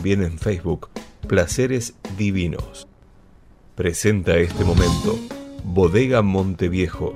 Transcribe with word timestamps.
también 0.00 0.22
en 0.22 0.38
Facebook, 0.38 0.88
Placeres 1.28 1.94
Divinos. 2.16 2.88
Presenta 3.74 4.34
este 4.36 4.64
momento, 4.64 5.16
Bodega 5.62 6.22
Monteviejo. 6.22 7.12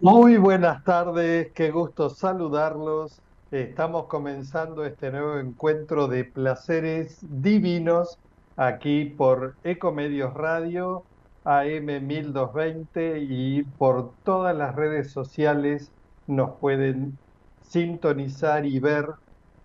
Muy 0.00 0.38
buenas 0.38 0.82
tardes, 0.82 1.52
qué 1.52 1.70
gusto 1.70 2.08
saludarlos. 2.08 3.20
Estamos 3.50 4.06
comenzando 4.06 4.86
este 4.86 5.10
nuevo 5.10 5.38
encuentro 5.38 6.08
de 6.08 6.24
placeres 6.24 7.18
divinos 7.20 8.16
aquí 8.56 9.04
por 9.04 9.54
Ecomedios 9.64 10.32
Radio, 10.32 11.02
AM 11.44 12.06
1220 12.06 13.18
y 13.18 13.64
por 13.64 14.12
todas 14.24 14.56
las 14.56 14.74
redes 14.74 15.10
sociales 15.10 15.92
nos 16.26 16.58
pueden 16.58 17.18
sintonizar 17.60 18.64
y 18.66 18.78
ver 18.80 19.06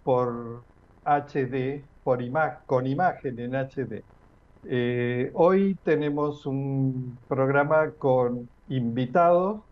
por 0.04 0.66
HD, 1.04 1.90
por 2.04 2.20
con 2.66 2.88
imagen 2.88 3.40
en 3.40 3.56
HD. 3.56 4.06
Eh, 4.64 5.32
hoy 5.36 5.76
tenemos 5.84 6.46
un 6.46 7.20
programa 7.28 7.92
con 7.98 8.50
invitados 8.68 9.64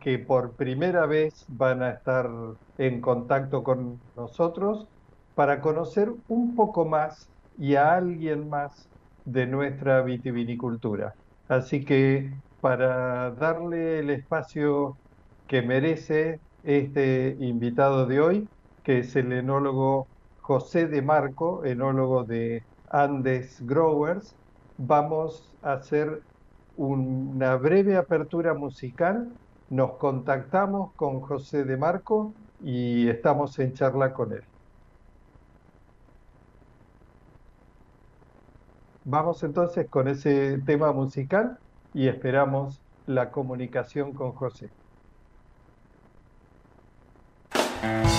que 0.00 0.18
por 0.18 0.56
primera 0.56 1.06
vez 1.06 1.44
van 1.48 1.82
a 1.82 1.90
estar 1.90 2.28
en 2.76 3.00
contacto 3.00 3.62
con 3.62 4.02
nosotros 4.16 4.88
para 5.34 5.60
conocer 5.60 6.12
un 6.26 6.54
poco 6.54 6.84
más 6.84 7.30
y 7.56 7.74
a 7.76 7.94
alguien 7.94 8.48
más 8.48 8.88
de 9.24 9.46
nuestra 9.46 10.02
vitivinicultura. 10.02 11.14
Así 11.48 11.84
que 11.84 12.40
para 12.60 13.30
darle 13.32 14.00
el 14.00 14.10
espacio 14.10 14.98
que 15.54 15.62
merece 15.62 16.40
este 16.64 17.36
invitado 17.38 18.06
de 18.06 18.20
hoy, 18.20 18.48
que 18.82 18.98
es 18.98 19.14
el 19.14 19.32
enólogo 19.32 20.08
José 20.40 20.88
de 20.88 21.00
Marco, 21.00 21.64
enólogo 21.64 22.24
de 22.24 22.64
Andes 22.90 23.64
Growers. 23.64 24.34
Vamos 24.78 25.54
a 25.62 25.74
hacer 25.74 26.24
una 26.76 27.54
breve 27.54 27.96
apertura 27.96 28.54
musical. 28.54 29.32
Nos 29.70 29.96
contactamos 29.98 30.92
con 30.96 31.20
José 31.20 31.62
de 31.62 31.76
Marco 31.76 32.34
y 32.60 33.08
estamos 33.08 33.56
en 33.60 33.74
charla 33.74 34.12
con 34.12 34.32
él. 34.32 34.42
Vamos 39.04 39.44
entonces 39.44 39.88
con 39.88 40.08
ese 40.08 40.58
tema 40.66 40.90
musical 40.92 41.60
y 41.92 42.08
esperamos 42.08 42.82
la 43.06 43.30
comunicación 43.30 44.14
con 44.14 44.32
José. 44.32 44.72
Bien, 47.84 48.13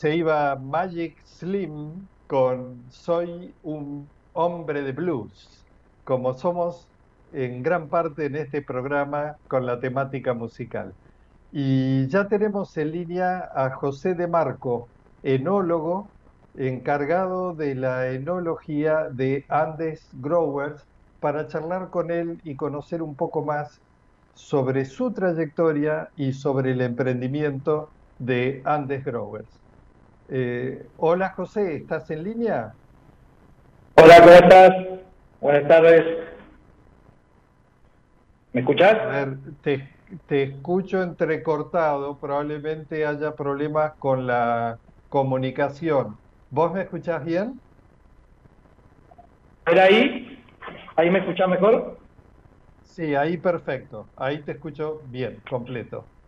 se 0.00 0.16
iba 0.16 0.56
Magic 0.56 1.14
Slim 1.26 2.08
con 2.26 2.82
Soy 2.88 3.52
un 3.62 4.08
hombre 4.32 4.80
de 4.80 4.92
blues, 4.92 5.62
como 6.04 6.32
somos 6.32 6.88
en 7.34 7.62
gran 7.62 7.88
parte 7.88 8.24
en 8.24 8.36
este 8.36 8.62
programa 8.62 9.36
con 9.46 9.66
la 9.66 9.78
temática 9.78 10.32
musical. 10.32 10.94
Y 11.52 12.06
ya 12.06 12.28
tenemos 12.28 12.74
en 12.78 12.92
línea 12.92 13.50
a 13.54 13.68
José 13.72 14.14
de 14.14 14.26
Marco, 14.26 14.88
enólogo, 15.22 16.08
encargado 16.56 17.54
de 17.54 17.74
la 17.74 18.08
enología 18.08 19.10
de 19.10 19.44
Andes 19.50 20.08
Growers, 20.14 20.82
para 21.20 21.46
charlar 21.46 21.90
con 21.90 22.10
él 22.10 22.40
y 22.42 22.54
conocer 22.54 23.02
un 23.02 23.16
poco 23.16 23.44
más 23.44 23.82
sobre 24.32 24.86
su 24.86 25.12
trayectoria 25.12 26.08
y 26.16 26.32
sobre 26.32 26.70
el 26.70 26.80
emprendimiento 26.80 27.90
de 28.18 28.62
Andes 28.64 29.04
Growers. 29.04 29.59
Eh, 30.32 30.86
hola 30.98 31.30
José, 31.30 31.74
¿estás 31.74 32.08
en 32.12 32.22
línea? 32.22 32.72
Hola, 33.96 34.20
¿cómo 34.20 34.32
estás? 34.32 34.70
Buenas 35.40 35.66
tardes. 35.66 36.04
¿Me 38.52 38.60
escuchas? 38.60 38.94
A 38.94 39.06
ver, 39.06 39.38
te, 39.60 39.88
te 40.26 40.42
escucho 40.44 41.02
entrecortado, 41.02 42.16
probablemente 42.20 43.04
haya 43.04 43.34
problemas 43.34 43.94
con 43.98 44.28
la 44.28 44.78
comunicación. 45.08 46.16
¿Vos 46.48 46.72
me 46.72 46.82
escuchás 46.82 47.24
bien? 47.24 47.60
¿Era 49.66 49.82
ahí? 49.82 50.44
¿Ahí 50.94 51.10
me 51.10 51.18
escuchás 51.18 51.48
mejor? 51.48 51.98
Sí, 52.82 53.16
ahí 53.16 53.36
perfecto. 53.36 54.06
Ahí 54.16 54.44
te 54.44 54.52
escucho 54.52 55.00
bien, 55.06 55.42
completo. 55.50 56.19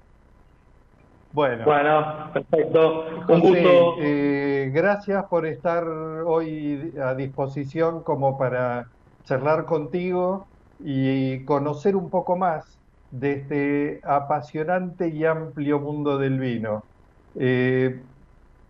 Bueno, 1.33 1.65
Bueno, 1.65 2.31
perfecto. 2.33 3.05
Un 3.29 3.41
José, 3.41 3.41
gusto. 3.41 3.97
eh, 3.97 4.71
gracias 4.73 5.25
por 5.31 5.47
estar 5.47 5.85
hoy 5.89 6.93
a 7.01 7.15
disposición 7.15 8.03
como 8.05 8.37
para 8.39 8.85
charlar 9.25 9.65
contigo 9.67 10.51
y 10.79 11.45
conocer 11.45 11.97
un 11.97 12.11
poco 12.11 12.37
más 12.37 12.81
de 13.11 13.33
este 13.35 14.01
apasionante 14.05 15.09
y 15.09 15.25
amplio 15.25 15.81
mundo 15.81 16.19
del 16.19 16.39
vino. 16.41 16.85
Eh, 17.35 18.07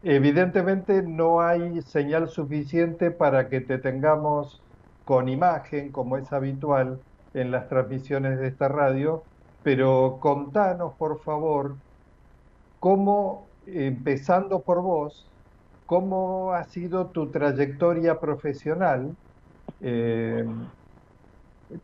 evidentemente 0.03 1.03
no 1.03 1.41
hay 1.41 1.81
señal 1.83 2.29
suficiente 2.29 3.11
para 3.11 3.49
que 3.49 3.61
te 3.61 3.79
tengamos 3.79 4.65
con 5.05 5.29
imagen, 5.29 5.93
como 5.93 6.17
es 6.17 6.33
habitual 6.33 7.01
en 7.33 7.51
las 7.51 7.69
transmisiones 7.69 8.39
de 8.39 8.49
esta 8.49 8.69
radio, 8.69 9.25
pero 9.63 10.19
contanos, 10.21 10.95
por 10.99 11.21
favor, 11.23 11.79
cómo, 12.83 13.51
empezando 13.65 14.61
por 14.65 14.83
vos, 14.83 15.31
cómo 15.87 16.53
ha 16.53 16.65
sido 16.65 17.13
tu 17.13 17.31
trayectoria 17.31 18.19
profesional, 18.19 19.17
eh, 19.79 20.45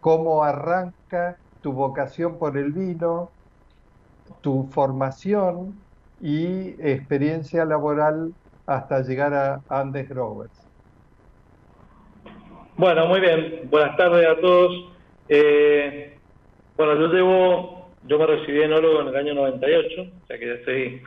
cómo 0.00 0.42
arranca 0.42 1.38
tu 1.60 1.72
vocación 1.72 2.36
por 2.36 2.58
el 2.58 2.72
vino, 2.72 3.30
tu 4.42 4.68
formación 4.72 5.86
y 6.18 6.70
experiencia 6.84 7.64
laboral 7.64 8.34
hasta 8.66 9.02
llegar 9.02 9.34
a 9.34 9.60
Andes 9.68 10.08
Growers. 10.08 10.68
Bueno, 12.76 13.06
muy 13.06 13.20
bien. 13.20 13.70
Buenas 13.70 13.96
tardes 13.96 14.26
a 14.26 14.40
todos. 14.40 14.72
Eh, 15.28 16.20
bueno, 16.76 16.96
yo 16.96 17.06
llevo, 17.06 17.77
yo 18.06 18.18
me 18.18 18.26
recibí 18.26 18.62
enólogo 18.62 19.02
en 19.02 19.08
el 19.08 19.16
año 19.16 19.34
98, 19.34 20.02
o 20.02 20.26
sea 20.26 20.38
que 20.38 20.46
ya 20.46 20.52
estoy 20.54 21.02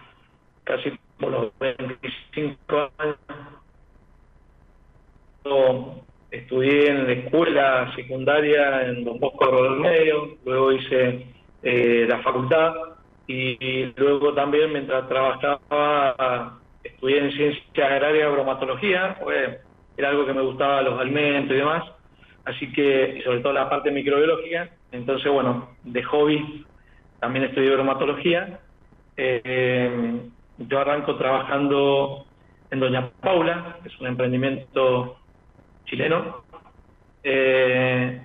casi 0.63 0.91
por 1.19 1.31
los 1.31 1.60
25 1.60 2.91
años. 2.98 3.17
Estudié 6.31 6.89
en 6.89 7.07
la 7.07 7.13
escuela 7.13 7.93
secundaria 7.95 8.88
en 8.88 9.03
Don 9.03 9.19
Bosco 9.19 9.63
del 9.63 9.79
Medio, 9.81 10.38
luego 10.45 10.71
hice 10.71 11.25
eh, 11.62 12.05
la 12.07 12.19
facultad 12.19 12.74
y, 13.27 13.86
luego 13.98 14.33
también 14.33 14.71
mientras 14.71 15.07
trabajaba 15.10 16.60
estudié 16.83 17.19
en 17.19 17.31
ciencias 17.33 17.91
agrarias 17.91 18.31
bromatología, 18.31 19.17
porque 19.19 19.60
era 19.98 20.10
algo 20.10 20.25
que 20.25 20.33
me 20.33 20.41
gustaba 20.41 20.81
los 20.81 21.00
alimentos 21.00 21.55
y 21.55 21.60
demás, 21.60 21.83
así 22.45 22.71
que, 22.71 23.21
sobre 23.24 23.39
todo 23.41 23.53
la 23.53 23.69
parte 23.69 23.91
microbiológica, 23.91 24.69
entonces 24.91 25.31
bueno, 25.31 25.69
de 25.83 26.03
hobby 26.03 26.65
también 27.22 27.46
estudié 27.46 27.70
bromatología. 27.70 28.60
Eh, 29.16 30.22
yo 30.58 30.80
arranco 30.80 31.16
trabajando 31.18 32.25
en 32.72 32.80
Doña 32.80 33.12
Paula, 33.22 33.78
que 33.82 33.90
es 33.90 34.00
un 34.01 34.08
emprendimiento 34.08 35.18
chileno. 35.86 36.44
Eh, 37.24 38.22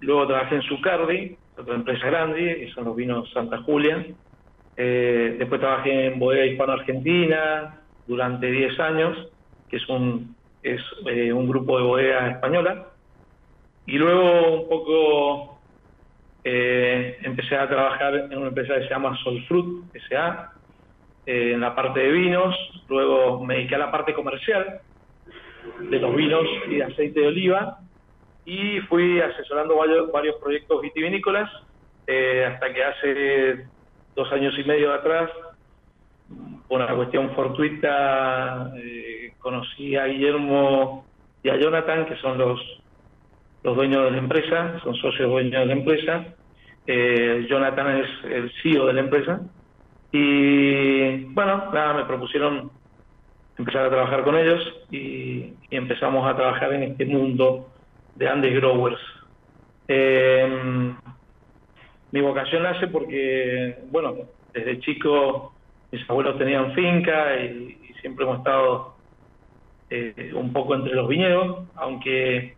luego 0.00 0.26
trabajé 0.26 0.54
en 0.56 0.62
Zucardi, 0.62 1.36
otra 1.58 1.74
empresa 1.74 2.06
grande, 2.06 2.56
que 2.60 2.72
son 2.72 2.86
los 2.86 2.96
vinos 2.96 3.30
Santa 3.32 3.58
Julia. 3.58 4.06
Eh, 4.78 5.36
después 5.38 5.60
trabajé 5.60 6.06
en 6.06 6.18
Bodega 6.18 6.46
Hispano 6.46 6.72
Argentina 6.72 7.82
durante 8.06 8.50
10 8.50 8.80
años, 8.80 9.28
que 9.68 9.76
es 9.76 9.86
un, 9.90 10.34
es, 10.62 10.80
un 11.04 11.46
grupo 11.48 11.76
de 11.76 11.84
bodegas 11.84 12.32
española. 12.32 12.86
Y 13.84 13.98
luego 13.98 14.62
un 14.62 14.68
poco 14.70 15.51
eh, 16.44 17.18
empecé 17.22 17.56
a 17.56 17.68
trabajar 17.68 18.14
en 18.14 18.36
una 18.36 18.48
empresa 18.48 18.74
que 18.74 18.84
se 18.84 18.90
llama 18.90 19.16
Solfruit 19.22 19.94
S.A., 19.94 20.52
eh, 21.24 21.52
en 21.52 21.60
la 21.60 21.74
parte 21.74 22.00
de 22.00 22.10
vinos. 22.10 22.56
Luego 22.88 23.44
me 23.44 23.54
dediqué 23.54 23.76
a 23.76 23.78
la 23.78 23.90
parte 23.92 24.12
comercial 24.12 24.80
de 25.80 25.98
los 25.98 26.14
vinos 26.16 26.44
y 26.68 26.76
de 26.76 26.84
aceite 26.84 27.20
de 27.20 27.26
oliva. 27.28 27.78
Y 28.44 28.80
fui 28.80 29.20
asesorando 29.20 29.76
varios, 29.76 30.36
proyectos 30.36 30.82
vitivinícolas 30.82 31.48
eh, 32.08 32.44
hasta 32.44 32.72
que 32.72 32.84
hace 32.84 33.66
dos 34.16 34.30
años 34.32 34.52
y 34.58 34.64
medio 34.64 34.92
atrás, 34.92 35.30
por 36.66 36.80
una 36.80 36.92
cuestión 36.94 37.30
fortuita, 37.36 38.72
eh, 38.76 39.34
conocí 39.38 39.94
a 39.94 40.06
Guillermo 40.06 41.06
y 41.44 41.50
a 41.50 41.56
Jonathan, 41.56 42.06
que 42.06 42.16
son 42.16 42.36
los, 42.36 42.81
los 43.62 43.76
dueños 43.76 44.04
de 44.04 44.10
la 44.10 44.18
empresa, 44.18 44.80
son 44.82 44.94
socios 44.96 45.30
dueños 45.30 45.60
de 45.60 45.66
la 45.66 45.72
empresa. 45.72 46.24
Eh, 46.86 47.46
Jonathan 47.48 47.98
es 47.98 48.24
el 48.24 48.52
CEO 48.62 48.86
de 48.86 48.92
la 48.92 49.00
empresa. 49.00 49.40
Y 50.10 51.24
bueno, 51.32 51.70
nada, 51.72 51.94
me 51.94 52.04
propusieron 52.04 52.70
empezar 53.56 53.86
a 53.86 53.90
trabajar 53.90 54.24
con 54.24 54.36
ellos 54.36 54.60
y, 54.90 55.54
empezamos 55.70 56.28
a 56.28 56.36
trabajar 56.36 56.72
en 56.74 56.82
este 56.82 57.06
mundo 57.06 57.68
de 58.16 58.28
Andes 58.28 58.54
Growers. 58.54 59.00
Eh, 59.88 60.92
mi 62.10 62.20
vocación 62.20 62.62
nace 62.62 62.88
porque, 62.88 63.78
bueno, 63.90 64.14
desde 64.52 64.80
chico 64.80 65.54
mis 65.90 66.08
abuelos 66.10 66.36
tenían 66.36 66.74
finca 66.74 67.36
y, 67.36 67.78
y 67.88 67.94
siempre 68.00 68.24
hemos 68.24 68.38
estado 68.38 68.92
eh, 69.94 70.32
un 70.34 70.54
poco 70.54 70.74
entre 70.74 70.94
los 70.94 71.06
viñedos, 71.06 71.68
aunque 71.76 72.56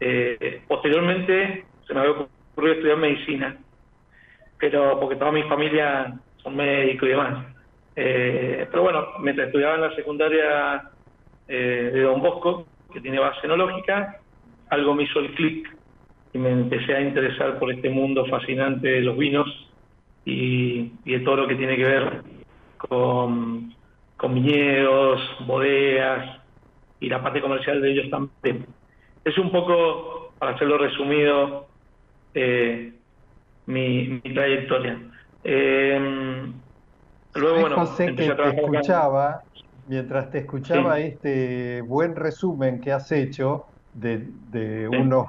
eh, 0.00 0.62
posteriormente 0.66 1.66
se 1.86 1.94
me 1.94 2.00
había 2.00 2.12
ocurrido 2.12 2.74
estudiar 2.74 2.96
medicina, 2.96 3.58
pero 4.58 4.98
porque 4.98 5.16
toda 5.16 5.30
mi 5.30 5.42
familia 5.42 6.18
son 6.42 6.56
médicos 6.56 7.06
y 7.06 7.10
demás. 7.10 7.46
Eh, 7.96 8.66
pero 8.70 8.82
bueno, 8.82 9.06
mientras 9.20 9.48
estudiaba 9.48 9.74
en 9.74 9.80
la 9.82 9.94
secundaria 9.94 10.90
eh, 11.48 11.90
de 11.92 12.02
Don 12.02 12.22
Bosco, 12.22 12.66
que 12.92 13.00
tiene 13.00 13.18
base 13.18 13.40
enológica, 13.44 14.20
algo 14.70 14.94
me 14.94 15.02
hizo 15.02 15.20
el 15.20 15.34
clic 15.34 15.68
y 16.32 16.38
me 16.38 16.50
empecé 16.50 16.94
a 16.94 17.00
interesar 17.00 17.58
por 17.58 17.70
este 17.72 17.90
mundo 17.90 18.24
fascinante 18.26 18.88
de 18.88 19.00
los 19.02 19.18
vinos 19.18 19.48
y, 20.24 20.92
de 21.04 21.20
todo 21.20 21.36
lo 21.36 21.48
que 21.48 21.56
tiene 21.56 21.76
que 21.76 21.84
ver 21.84 22.22
con 22.78 23.74
viñedos, 24.32 25.20
bodegas 25.46 26.40
y 27.00 27.08
la 27.08 27.22
parte 27.22 27.40
comercial 27.40 27.80
de 27.80 27.90
ellos 27.90 28.10
también. 28.10 28.66
Es 29.24 29.36
un 29.38 29.50
poco, 29.52 30.34
para 30.38 30.54
hacerlo 30.54 30.78
resumido, 30.78 31.68
eh, 32.34 33.02
mi, 33.66 34.08
mi 34.24 34.34
trayectoria. 34.34 35.10
Eh, 35.42 36.00
luego, 37.34 37.60
bueno, 37.60 37.76
José, 37.76 38.14
que 38.14 38.30
te 38.42 38.48
escuchaba, 38.50 39.40
mientras 39.86 40.30
te 40.30 40.38
escuchaba 40.38 40.98
Sí. 40.98 41.04
este 41.04 41.82
buen 41.82 42.16
resumen 42.16 42.80
que 42.80 42.92
has 42.92 43.10
hecho 43.12 43.64
de, 43.92 44.28
de 44.32 44.88
Sí. 44.90 44.96
unos 44.98 45.26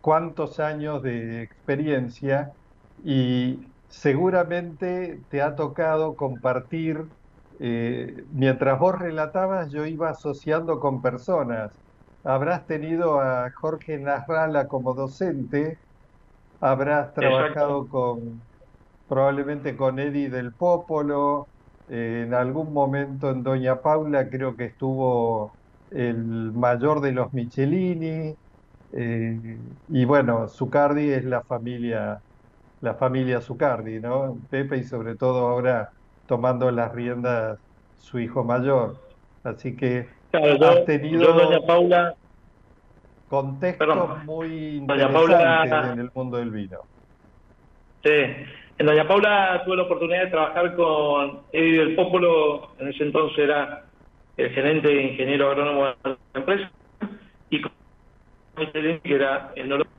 cuantos 0.00 0.60
años 0.60 1.02
de 1.02 1.42
experiencia 1.42 2.52
y 2.96 3.74
seguramente 3.88 5.24
te 5.28 5.42
ha 5.42 5.54
tocado 5.54 6.16
compartir, 6.16 6.98
eh, 7.60 8.24
mientras 8.30 8.78
vos 8.78 8.98
relatabas, 8.98 9.70
yo 9.72 9.86
iba 9.86 10.10
asociando 10.10 10.78
con 10.80 11.00
personas. 11.02 11.80
Habrás 12.28 12.66
tenido 12.66 13.20
a 13.20 13.50
Jorge 13.60 13.98
Nasralla 13.98 14.66
como 14.68 14.94
docente, 14.94 15.78
habrás 16.60 17.14
trabajado 17.14 17.88
con 17.88 18.42
probablemente 19.08 19.76
con 19.76 19.98
Eddie 20.00 20.30
del 20.30 20.54
Popolo, 20.56 21.50
en 21.88 22.34
algún 22.34 22.72
momento 22.74 23.30
en 23.30 23.42
Doña 23.44 23.82
Paula 23.82 24.28
creo 24.30 24.56
que 24.56 24.66
estuvo 24.66 25.56
el 25.90 26.52
mayor 26.54 27.00
de 27.02 27.12
los 27.12 27.32
Michelini, 27.32 28.34
eh, 28.92 29.60
y 29.88 30.04
bueno, 30.06 30.48
Zucardi 30.48 31.10
es 31.12 31.24
la 31.24 31.42
familia, 31.44 32.20
la 32.80 32.94
familia 32.96 33.40
Zucardi, 33.42 34.00
¿no? 34.00 34.40
Pepe 34.50 34.78
y 34.78 34.84
sobre 34.84 35.16
todo 35.16 35.48
ahora 35.48 35.88
tomando 36.26 36.70
las 36.70 36.92
riendas 36.92 37.58
su 37.96 38.18
hijo 38.20 38.44
mayor. 38.44 39.00
Así 39.44 39.76
que 39.76 40.08
has 40.32 40.84
tenido 40.84 41.32
Doña 41.32 41.60
Paula, 41.66 42.14
contextos 43.28 44.24
muy 44.24 44.76
interesantes 44.76 45.92
en 45.92 46.00
el 46.00 46.10
mundo 46.14 46.38
del 46.38 46.50
vino. 46.50 46.78
Sí, 48.04 48.10
en 48.78 48.86
Doña 48.86 49.08
Paula 49.08 49.62
tuve 49.64 49.76
la 49.76 49.82
oportunidad 49.82 50.24
de 50.24 50.30
trabajar 50.30 50.76
con 50.76 51.40
Eddie 51.52 51.78
del 51.78 51.96
Popolo, 51.96 52.70
en 52.78 52.88
ese 52.88 53.04
entonces 53.04 53.38
era 53.38 53.84
el 54.36 54.50
gerente 54.50 54.88
de 54.88 55.02
ingeniero 55.02 55.50
agrónomo 55.50 55.86
de 55.86 55.94
la 56.04 56.16
empresa, 56.34 56.70
y 57.50 57.60
con 57.60 57.72
que 58.72 59.14
era 59.14 59.52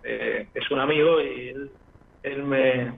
eh, 0.03 0.48
es 0.53 0.71
un 0.71 0.79
amigo 0.79 1.21
y 1.21 1.50
él, 2.24 2.43
me, 2.43 2.93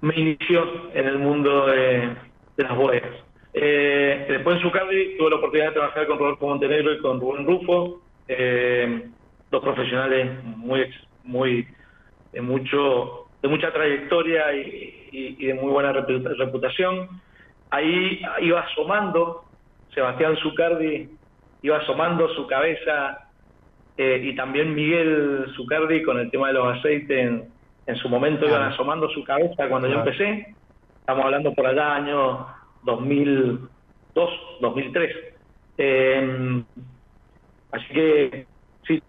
me 0.00 0.14
inició 0.16 0.92
en 0.94 1.06
el 1.06 1.18
mundo 1.18 1.66
de, 1.66 2.16
las 2.56 2.76
bodegas. 2.76 3.12
Eh, 3.54 4.26
después 4.28 4.56
en 4.56 4.62
Zucardi 4.62 5.16
tuve 5.16 5.30
la 5.30 5.36
oportunidad 5.36 5.68
de 5.68 5.74
trabajar 5.74 6.06
con 6.06 6.18
Rodolfo 6.18 6.48
Montenegro 6.48 6.92
y 6.92 6.98
con 6.98 7.20
Rubén 7.20 7.46
Rufo, 7.46 8.00
eh, 8.26 9.08
dos 9.50 9.62
profesionales 9.62 10.42
muy 10.44 10.92
muy 11.22 11.66
de 12.32 12.40
mucho 12.40 13.28
de 13.40 13.48
mucha 13.48 13.72
trayectoria 13.72 14.52
y, 14.54 15.36
de 15.46 15.54
muy 15.54 15.70
buena 15.70 15.92
reputación. 15.92 17.08
Ahí 17.70 18.20
iba 18.40 18.60
asomando 18.60 19.44
Sebastián 19.94 20.36
Zucardi 20.38 21.08
iba 21.64 21.78
asomando 21.78 22.28
su 22.34 22.46
cabeza 22.46 23.30
eh, 23.96 24.20
y 24.22 24.36
también 24.36 24.74
Miguel 24.74 25.46
Zucardi 25.56 26.02
con 26.02 26.18
el 26.18 26.30
tema 26.30 26.48
de 26.48 26.54
los 26.54 26.78
aceites 26.78 27.42
en, 27.86 27.96
su 27.96 28.08
momento 28.08 28.46
iban 28.46 28.62
asomando 28.64 29.08
su 29.10 29.24
cabeza 29.24 29.68
cuando 29.68 29.88
yo 29.88 29.98
empecé. 29.98 30.54
Estamos 31.00 31.24
hablando 31.24 31.54
por 31.54 31.66
allá 31.66 31.94
año 31.94 32.46
2002, 32.84 34.30
2003. 34.60 35.16
Em, 35.76 36.64
así 37.72 37.86
que 37.92 38.46
sí, 38.86 39.02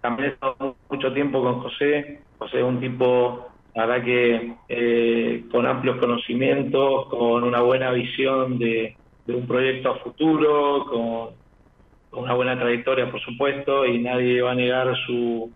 también 0.00 0.30
he 0.30 0.32
estado 0.34 0.76
mucho 0.88 1.12
tiempo 1.12 1.42
con 1.42 1.60
José. 1.60 2.22
José 2.38 2.58
es 2.58 2.64
un 2.64 2.80
tipo, 2.80 3.46
la 3.74 3.86
verdad 3.86 4.04
que 4.04 4.56
eh, 4.68 5.44
con 5.50 5.66
amplios 5.66 5.96
conocimientos, 5.98 7.06
con 7.08 7.42
una 7.44 7.60
buena 7.60 7.90
visión 7.92 8.58
de, 8.58 8.96
de 9.26 9.34
un 9.34 9.46
proyecto 9.46 9.90
a 9.90 9.98
futuro, 10.00 10.84
con 10.86 12.22
una 12.22 12.34
buena 12.34 12.58
trayectoria, 12.58 13.10
por 13.10 13.20
supuesto, 13.20 13.86
y 13.86 13.98
nadie 14.00 14.42
va 14.42 14.52
a 14.52 14.54
negar 14.54 14.94
su, 15.06 15.52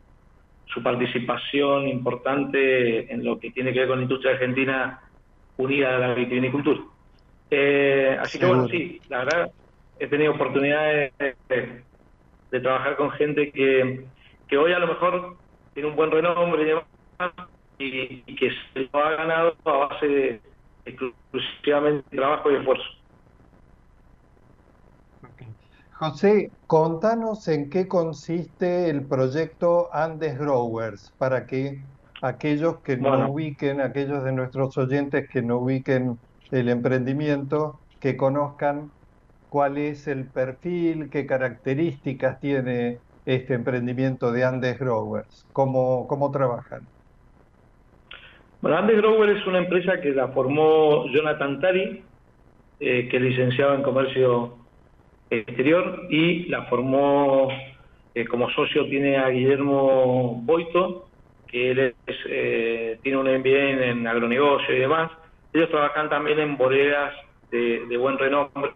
su 0.66 0.82
participación 0.82 1.88
importante 1.88 3.12
en 3.12 3.24
lo 3.24 3.38
que 3.38 3.50
tiene 3.50 3.72
que 3.72 3.80
ver 3.80 3.88
con 3.88 3.98
la 3.98 4.04
industria 4.04 4.32
argentina 4.32 5.00
unida 5.56 5.96
a 5.96 5.98
la 5.98 6.14
vitivinicultura. 6.14 6.80
Eh, 7.50 8.16
así 8.20 8.38
que 8.38 8.46
bueno, 8.46 8.68
sí, 8.68 9.00
la 9.08 9.24
verdad, 9.24 9.52
he 9.98 10.06
tenido 10.06 10.32
oportunidades 10.32 11.12
de, 11.18 11.84
trabajar 12.60 12.96
con 12.96 13.10
gente 13.12 13.52
que, 13.52 14.06
que 14.48 14.56
hoy 14.56 14.72
a 14.72 14.78
lo 14.78 14.88
mejor 14.88 15.36
tiene 15.74 15.90
un 15.90 15.96
buen 15.96 16.10
renombre 16.10 16.62
y 16.62 16.66
demás, 16.66 16.84
y, 17.78 18.36
que 18.36 18.50
se 18.72 18.88
lo 18.92 18.98
ha 18.98 19.16
ganado 19.16 19.54
a 19.64 19.72
base 19.72 20.06
de 20.06 20.40
exclusivamente 20.84 22.16
trabajo 22.16 22.50
y 22.50 22.56
esfuerzo. 22.56 22.84
José, 25.92 26.52
contanos 26.66 27.48
en 27.48 27.70
qué 27.70 27.88
consiste 27.88 28.88
el 28.88 29.06
proyecto 29.06 29.88
Andes 29.92 30.38
Growers 30.38 31.12
para 31.18 31.44
que 31.46 31.82
aquellos 32.22 32.80
que 32.82 32.96
no 32.96 33.30
ubiquen, 33.30 33.80
aquellos 33.80 34.22
de 34.22 34.32
nuestros 34.32 34.78
oyentes 34.78 35.28
que 35.28 35.42
no 35.42 35.58
ubiquen 35.58 36.18
el 36.50 36.68
emprendimiento, 36.68 37.78
que 38.00 38.16
conozcan 38.16 38.90
cuál 39.48 39.78
es 39.78 40.06
el 40.08 40.26
perfil, 40.26 41.10
qué 41.10 41.26
características 41.26 42.40
tiene 42.40 42.98
este 43.26 43.54
emprendimiento 43.54 44.32
de 44.32 44.44
Andes 44.44 44.78
Growers, 44.78 45.46
cómo, 45.52 46.06
cómo 46.08 46.30
trabajan. 46.30 46.82
Bueno, 48.60 48.78
Andes 48.78 48.96
Growers 48.96 49.40
es 49.40 49.46
una 49.46 49.58
empresa 49.58 50.00
que 50.00 50.10
la 50.10 50.28
formó 50.28 51.06
Jonathan 51.08 51.60
Tari, 51.60 52.02
eh, 52.80 53.08
que 53.08 53.16
es 53.16 53.22
licenciado 53.22 53.74
en 53.74 53.82
comercio 53.82 54.56
exterior 55.30 56.06
y 56.10 56.46
la 56.46 56.64
formó 56.64 57.48
eh, 58.14 58.24
como 58.26 58.50
socio 58.50 58.86
tiene 58.88 59.16
a 59.16 59.28
Guillermo 59.28 60.40
Boito, 60.42 61.08
que 61.46 61.70
él 61.70 61.94
eh, 62.28 62.98
tiene 63.02 63.18
un 63.18 63.26
MBA 63.26 63.90
en, 63.90 64.06
agronegocio 64.06 64.74
y 64.74 64.80
demás. 64.80 65.10
Ellos 65.52 65.70
trabajan 65.70 66.08
también 66.08 66.38
en 66.38 66.56
bodegas 66.56 67.14
de, 67.50 67.96
buen 67.96 68.18
renombre 68.18 68.72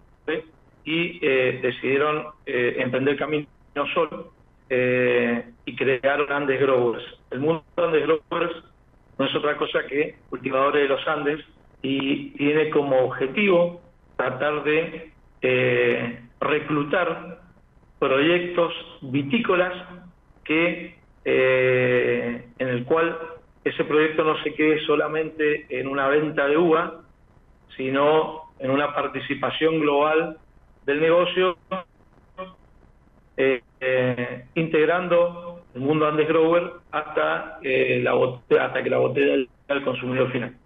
y 0.84 1.18
eh, 1.22 1.60
decidieron 1.62 2.26
emprender 2.46 3.16
camino 3.16 3.46
solo 3.94 4.32
y 4.70 5.76
crearon 5.76 6.32
Andes 6.32 6.60
Growers. 6.60 7.04
El 7.30 7.40
mundo 7.40 7.62
de 7.76 7.82
Andes 7.84 8.02
Growers 8.06 8.64
no 9.18 9.26
es 9.26 9.34
otra 9.34 9.56
cosa 9.56 9.86
que 9.86 10.16
cultivadores 10.30 10.82
de 10.82 10.88
los 10.88 11.06
Andes 11.06 11.44
y 11.82 12.30
tiene 12.30 12.70
como 12.70 12.98
objetivo 13.00 13.82
tratar 14.16 14.64
de 14.64 15.12
reclutar 16.40 17.40
proyectos 17.98 18.72
vitícolas 19.00 19.74
que 20.44 20.96
eh, 21.24 22.44
en 22.58 22.68
el 22.68 22.84
cual 22.84 23.16
ese 23.64 23.84
proyecto 23.84 24.24
no 24.24 24.42
se 24.42 24.54
quede 24.54 24.80
solamente 24.86 25.66
en 25.68 25.86
una 25.86 26.08
venta 26.08 26.46
de 26.46 26.56
uva, 26.56 27.00
sino 27.76 28.52
en 28.58 28.70
una 28.70 28.94
participación 28.94 29.80
global 29.80 30.36
del 30.84 31.00
negocio, 31.00 31.56
eh, 33.36 33.62
eh, 33.80 34.44
integrando 34.54 35.60
el 35.74 35.80
mundo 35.80 36.06
Andes 36.06 36.28
Grower 36.28 36.72
hasta, 36.90 37.58
la 37.62 38.12
hasta 38.60 38.82
que 38.82 38.90
la 38.90 38.98
botella 38.98 39.36
llegue 39.36 39.48
al 39.68 39.84
consumidor 39.84 40.30
final. 40.30 40.56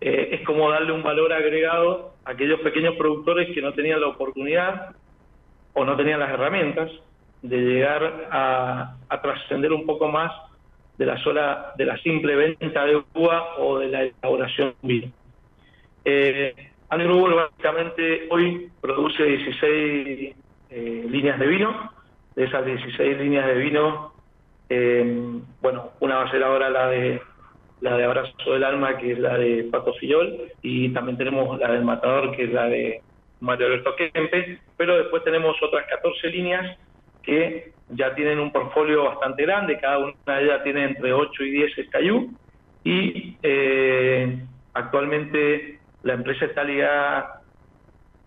es 0.00 0.44
como 0.46 0.70
darle 0.70 0.92
un 0.92 1.02
valor 1.02 1.32
agregado 1.32 2.14
a 2.24 2.30
aquellos 2.32 2.60
pequeños 2.60 2.94
productores 2.96 3.52
que 3.54 3.62
no 3.62 3.72
tenían 3.72 4.00
la 4.00 4.08
oportunidad 4.08 4.94
o 5.72 5.84
no 5.84 5.96
tenían 5.96 6.20
las 6.20 6.30
herramientas 6.30 6.90
de 7.44 7.58
llegar 7.58 8.28
a, 8.30 8.96
trascender 9.20 9.72
un 9.72 9.84
poco 9.84 10.08
más 10.08 10.32
de 10.98 11.06
la 11.06 11.18
sola, 11.18 11.72
de 11.76 11.86
la 11.86 11.96
simple 11.98 12.36
venta 12.36 12.84
de 12.84 13.02
uva 13.14 13.56
o 13.58 13.78
de 13.78 13.88
la 13.88 14.02
elaboración 14.02 14.74
de 14.82 14.88
vino. 14.88 15.12
Eh, 16.04 16.54
básicamente 16.88 18.28
hoy 18.30 18.70
produce 18.80 19.24
16 19.24 20.36
eh, 20.70 21.06
líneas 21.08 21.38
de 21.38 21.46
vino. 21.46 21.90
De 22.36 22.44
esas 22.44 22.64
16 22.64 23.18
líneas 23.18 23.46
de 23.46 23.54
vino, 23.54 24.12
eh, 24.68 25.40
bueno, 25.60 25.90
una 26.00 26.16
va 26.16 26.24
a 26.24 26.30
ser 26.30 26.42
ahora 26.42 26.68
la 26.68 26.88
de 26.88 27.22
la 27.80 27.96
de 27.96 28.04
Abrazo 28.04 28.52
del 28.52 28.64
Alma, 28.64 28.96
que 28.96 29.12
es 29.12 29.18
la 29.18 29.36
de 29.36 29.64
Pato 29.70 29.92
Fillol, 29.94 30.50
y 30.62 30.88
también 30.88 31.18
tenemos 31.18 31.58
la 31.60 31.70
del 31.70 31.84
Matador, 31.84 32.34
que 32.34 32.44
es 32.44 32.52
la 32.52 32.64
de 32.64 33.02
Mario 33.40 33.66
Alberto 33.66 33.94
Kempe, 33.94 34.58
pero 34.76 34.96
después 34.96 35.22
tenemos 35.22 35.54
otras 35.62 35.86
14 35.88 36.28
líneas 36.28 36.78
que 37.24 37.74
ya 37.90 38.14
tienen 38.14 38.40
un 38.40 38.50
portfolio 38.50 39.04
bastante 39.04 39.42
grande, 39.42 39.78
cada 39.78 39.98
una 39.98 40.14
de 40.26 40.44
ellas 40.44 40.62
tiene 40.62 40.84
entre 40.84 41.12
8 41.12 41.44
y 41.44 41.50
10 41.50 41.72
SKU 41.86 42.30
y 42.84 43.36
eh, 43.42 44.38
actualmente 44.72 45.80
la 46.02 46.14
empresa 46.14 46.46
está 46.46 46.64
ligada 46.64 47.40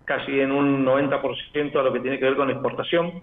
casi 0.06 0.39
en 0.39 0.51
un 0.51 0.86
90% 0.86 1.80
a 1.80 1.84
lo 1.84 1.94
que 1.94 2.00
tiene 2.00 2.18
que 2.18 2.25
ver 2.25 2.36
con 2.36 2.50
exportación 2.50 3.22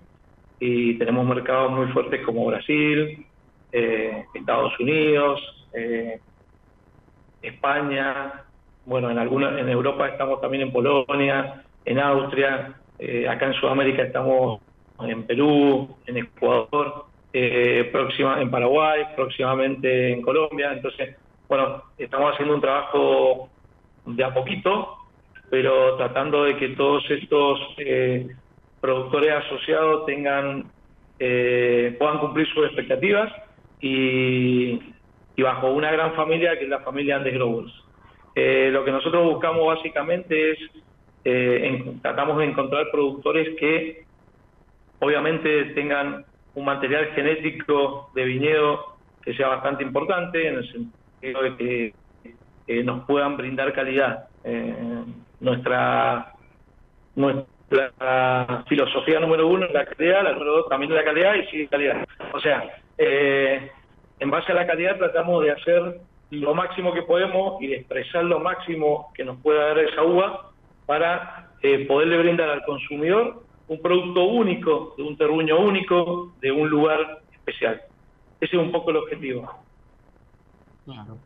y 0.61 0.95
tenemos 0.99 1.27
mercados 1.27 1.73
muy 1.73 1.87
fuertes 1.89 2.25
como 2.25 2.47
Brasil, 2.47 3.27
eh, 3.73 4.25
Estados 4.35 4.79
Unidos, 4.79 5.41
eh, 5.73 6.21
España, 7.43 8.45
bueno, 8.87 9.11
en 9.11 9.19
alguna, 9.19 9.59
en 9.59 9.69
Europa 9.69 10.09
estamos 10.09 10.41
también 10.41 10.65
en 10.65 10.73
Polonia, 10.73 11.65
en 11.85 11.99
Austria, 11.99 12.75
acá 13.29 13.47
en 13.47 13.55
Sudamérica 13.55 14.03
estamos 14.03 14.61
en 15.01 15.25
Perú, 15.25 15.97
en 16.07 16.17
Ecuador, 16.19 17.07
eh, 17.33 17.89
próxima, 17.93 18.41
en 18.41 18.51
Paraguay, 18.51 19.03
próximamente 19.17 20.13
en 20.13 20.23
Colombia. 20.23 20.73
Entonces, 20.73 21.17
bueno, 21.49 21.83
estamos 21.99 22.33
haciendo 22.33 22.55
un 22.55 22.61
trabajo 22.61 23.49
de 24.07 24.25
a 24.25 24.33
poquito, 24.33 24.97
pero 25.51 25.97
tratando 25.97 26.45
de 26.45 26.57
que 26.57 26.69
todos 26.71 27.05
estos 27.11 27.61
eh, 27.79 28.29
productores 28.81 29.33
asociados 29.33 30.07
tengan 30.07 30.71
puedan 31.17 32.19
cumplir 32.19 32.47
sus 32.53 32.67
expectativas 32.67 33.33
y, 33.85 34.81
bajo 35.43 35.71
una 35.73 35.93
gran 35.93 36.15
familia 36.15 36.57
que 36.59 36.65
es 36.65 36.71
la 36.71 36.81
familia 36.81 37.17
Andes 37.17 37.35
Growers. 37.35 37.73
Eh, 38.35 38.71
lo 38.73 38.85
que 38.85 38.91
nosotros 38.91 39.25
buscamos 39.25 39.67
básicamente 39.67 40.53
es, 40.53 40.59
eh, 41.25 41.85
tratamos 42.03 42.39
de 42.39 42.47
encontrar 42.47 42.91
productores 42.91 43.57
que 43.59 44.05
obviamente 45.05 45.67
tengan 45.75 46.25
un 46.55 46.65
material 46.65 47.07
genético 47.15 48.11
de 48.15 48.25
viñedo 48.25 48.97
que 49.23 49.35
sea 49.35 49.49
bastante 49.49 49.83
importante 49.83 50.49
en 50.49 50.57
el 50.57 50.73
sentido 50.73 51.43
de 51.43 51.95
que 52.67 52.85
nos 52.85 53.05
puedan 53.07 53.37
brindar 53.37 53.73
calidad. 53.73 54.29
nuestra 55.41 56.35
nuestra 57.17 58.65
filosofía 58.69 59.21
número 59.21 59.49
uno 59.49 59.67
es 59.67 59.73
la 59.73 59.85
calidad, 59.87 60.25
la 60.25 60.33
número 60.33 60.57
dos 60.57 60.69
también 60.69 60.95
la 60.95 61.05
calidad 61.05 61.35
y 61.35 61.47
sí 61.47 61.67
calidad. 61.69 62.07
O 62.33 62.41
sea, 62.41 62.65
eh, 62.99 63.71
en 64.19 64.31
base 64.31 64.53
a 64.53 64.55
la 64.55 64.67
calidad 64.67 64.99
tratamos 64.99 65.45
de 65.45 65.53
hacer 65.53 66.01
lo 66.31 66.55
máximo 66.55 66.93
que 66.93 67.03
podemos 67.03 67.61
y 67.63 67.69
de 67.69 67.77
expresar 67.77 68.25
lo 68.25 68.41
máximo 68.41 69.13
que 69.15 69.25
nos 69.25 69.41
pueda 69.41 69.69
dar 69.69 69.79
esa 69.79 70.03
uva 70.03 70.51
para 70.87 71.51
eh, 71.63 71.87
poderle 71.87 72.19
brindar 72.19 72.51
al 72.51 72.65
consumidor 72.65 73.43
un 73.69 73.81
producto 73.81 74.25
único, 74.25 74.95
de 74.97 75.03
un 75.03 75.17
terruño 75.17 75.59
único, 75.61 76.33
de 76.41 76.53
un 76.53 76.69
lugar 76.69 77.23
especial. 77.33 77.81
Ese 78.41 78.57
es 78.57 78.63
un 78.63 78.73
poco 78.73 78.91
el 78.91 78.97
objetivo. 78.99 79.51
Claro. 80.85 81.17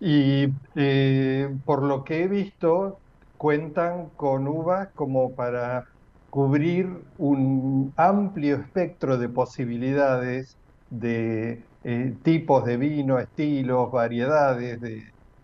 Y 0.00 0.48
eh, 0.74 1.54
por 1.64 1.82
lo 1.82 2.02
que 2.02 2.24
he 2.24 2.28
visto, 2.28 2.98
cuentan 3.36 4.08
con 4.16 4.48
uvas 4.48 4.88
como 4.94 5.34
para 5.34 5.86
cubrir 6.30 6.88
un 7.18 7.92
amplio 7.96 8.56
espectro 8.56 9.18
de 9.18 9.28
posibilidades 9.28 10.56
de 10.90 11.62
eh, 11.84 12.14
tipos 12.22 12.64
de 12.64 12.76
vino, 12.78 13.18
estilos, 13.18 13.92
variedades 13.92 14.80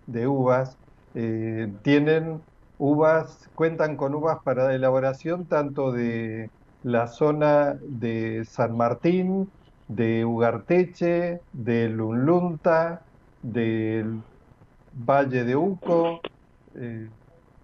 de, 0.06 0.26
uvas. 0.26 0.78
Eh, 1.14 1.68
tienen 1.82 2.40
uvas, 2.78 3.48
cuentan 3.54 3.96
con 3.96 4.14
uvas 4.14 4.38
para 4.44 4.74
elaboración 4.74 5.46
tanto 5.46 5.92
de 5.92 6.50
la 6.82 7.08
zona 7.08 7.76
de 7.82 8.44
San 8.44 8.76
Martín, 8.76 9.50
de 9.88 10.24
Ugarteche, 10.24 11.40
de 11.52 11.88
Lunlunta, 11.88 13.02
del 13.42 14.20
Valle 14.94 15.44
de 15.44 15.56
Uco, 15.56 16.20
eh, 16.74 17.08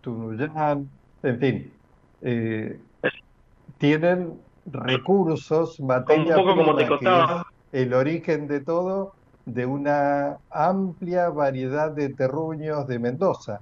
Tunuyán, 0.00 0.88
en 1.22 1.38
fin, 1.38 1.72
eh, 2.22 2.78
tienen 3.78 4.40
recursos, 4.66 5.80
materia 5.80 6.36
prima, 6.36 7.46
el 7.72 7.94
origen 7.94 8.46
de 8.46 8.60
todo 8.60 9.14
de 9.46 9.66
una 9.66 10.38
amplia 10.50 11.28
variedad 11.28 11.90
de 11.90 12.08
terruños 12.08 12.86
de 12.86 12.98
Mendoza. 12.98 13.60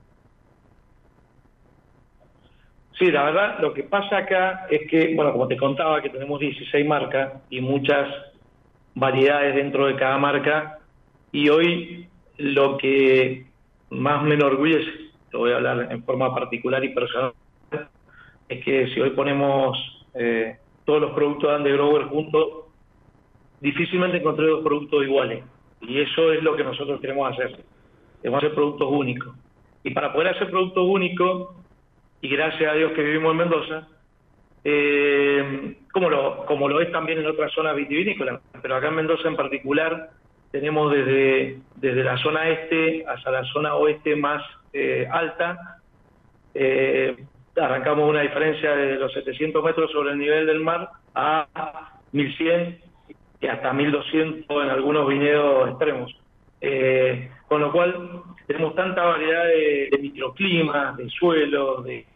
Sí, 3.02 3.10
la 3.10 3.24
verdad, 3.24 3.58
lo 3.58 3.74
que 3.74 3.82
pasa 3.82 4.18
acá 4.18 4.68
es 4.70 4.88
que, 4.88 5.12
bueno, 5.16 5.32
como 5.32 5.48
te 5.48 5.56
contaba, 5.56 6.00
que 6.00 6.08
tenemos 6.08 6.38
16 6.38 6.86
marcas 6.86 7.32
y 7.50 7.60
muchas 7.60 8.08
variedades 8.94 9.56
dentro 9.56 9.86
de 9.88 9.96
cada 9.96 10.18
marca, 10.18 10.78
y 11.32 11.48
hoy 11.48 12.06
lo 12.36 12.78
que 12.78 13.46
más 13.90 14.22
me 14.22 14.34
enorgullece 14.34 14.88
te 15.32 15.36
voy 15.36 15.50
a 15.50 15.56
hablar 15.56 15.88
en 15.90 16.04
forma 16.04 16.32
particular 16.32 16.84
y 16.84 16.90
personal, 16.90 17.32
es 18.48 18.64
que 18.64 18.86
si 18.94 19.00
hoy 19.00 19.10
ponemos 19.10 19.76
eh, 20.14 20.58
todos 20.84 21.00
los 21.00 21.10
productos 21.10 21.50
de 21.50 21.56
Andegrower 21.56 22.04
juntos, 22.04 22.66
difícilmente 23.60 24.18
encontré 24.18 24.46
dos 24.46 24.62
productos 24.62 25.02
iguales. 25.02 25.42
Y 25.80 26.00
eso 26.00 26.32
es 26.32 26.40
lo 26.44 26.54
que 26.54 26.62
nosotros 26.62 27.00
queremos 27.00 27.32
hacer. 27.32 27.64
Queremos 28.20 28.44
hacer 28.44 28.54
productos 28.54 28.88
únicos. 28.92 29.34
Y 29.82 29.90
para 29.90 30.12
poder 30.12 30.36
hacer 30.36 30.48
productos 30.50 30.84
únicos, 30.86 31.61
y 32.22 32.28
gracias 32.28 32.72
a 32.72 32.74
Dios 32.74 32.92
que 32.92 33.02
vivimos 33.02 33.32
en 33.32 33.36
Mendoza, 33.36 33.88
eh, 34.64 35.76
como, 35.92 36.08
lo, 36.08 36.46
como 36.46 36.68
lo 36.68 36.80
es 36.80 36.90
también 36.90 37.18
en 37.18 37.26
otras 37.26 37.52
zonas 37.52 37.76
vitivinícolas, 37.76 38.40
pero 38.62 38.76
acá 38.76 38.88
en 38.88 38.94
Mendoza 38.94 39.28
en 39.28 39.36
particular 39.36 40.10
tenemos 40.52 40.92
desde, 40.92 41.58
desde 41.76 42.04
la 42.04 42.16
zona 42.18 42.48
este 42.48 43.04
hasta 43.06 43.30
la 43.32 43.44
zona 43.44 43.74
oeste 43.74 44.14
más 44.14 44.42
eh, 44.72 45.08
alta. 45.10 45.80
Eh, 46.54 47.16
arrancamos 47.56 48.08
una 48.08 48.20
diferencia 48.20 48.76
de 48.76 48.96
los 48.96 49.12
700 49.12 49.64
metros 49.64 49.90
sobre 49.90 50.12
el 50.12 50.18
nivel 50.18 50.46
del 50.46 50.60
mar 50.60 50.90
a 51.14 51.98
1100 52.12 52.80
y 53.40 53.46
hasta 53.46 53.72
1200 53.72 54.64
en 54.64 54.70
algunos 54.70 55.08
viñedos 55.08 55.70
extremos. 55.70 56.16
Eh, 56.60 57.30
con 57.48 57.60
lo 57.60 57.72
cual 57.72 58.22
tenemos 58.46 58.74
tanta 58.74 59.04
variedad 59.04 59.44
de, 59.44 59.98
microclimas, 60.00 60.96
de 60.96 61.08
suelos, 61.10 61.84
de, 61.84 62.06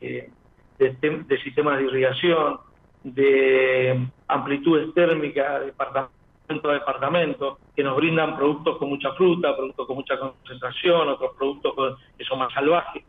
de, 0.79 1.39
sistemas 1.43 1.79
de 1.79 1.85
irrigación, 1.85 2.59
de 3.03 4.07
amplitudes 4.29 4.93
térmicas, 4.95 5.61
de 5.61 5.67
departamento 5.67 6.11
a 6.49 6.75
departamento, 6.75 7.59
que 7.75 7.83
nos 7.83 7.97
brindan 7.97 8.37
productos 8.37 8.79
con 8.79 8.89
mucha 8.89 9.13
fruta, 9.13 9.57
productos 9.57 9.87
con 9.87 9.97
mucha 9.97 10.19
concentración, 10.19 11.09
otros 11.09 11.33
productos 11.37 11.99
que 12.17 12.25
son 12.25 12.39
más 12.39 12.53
salvajes, 12.53 13.05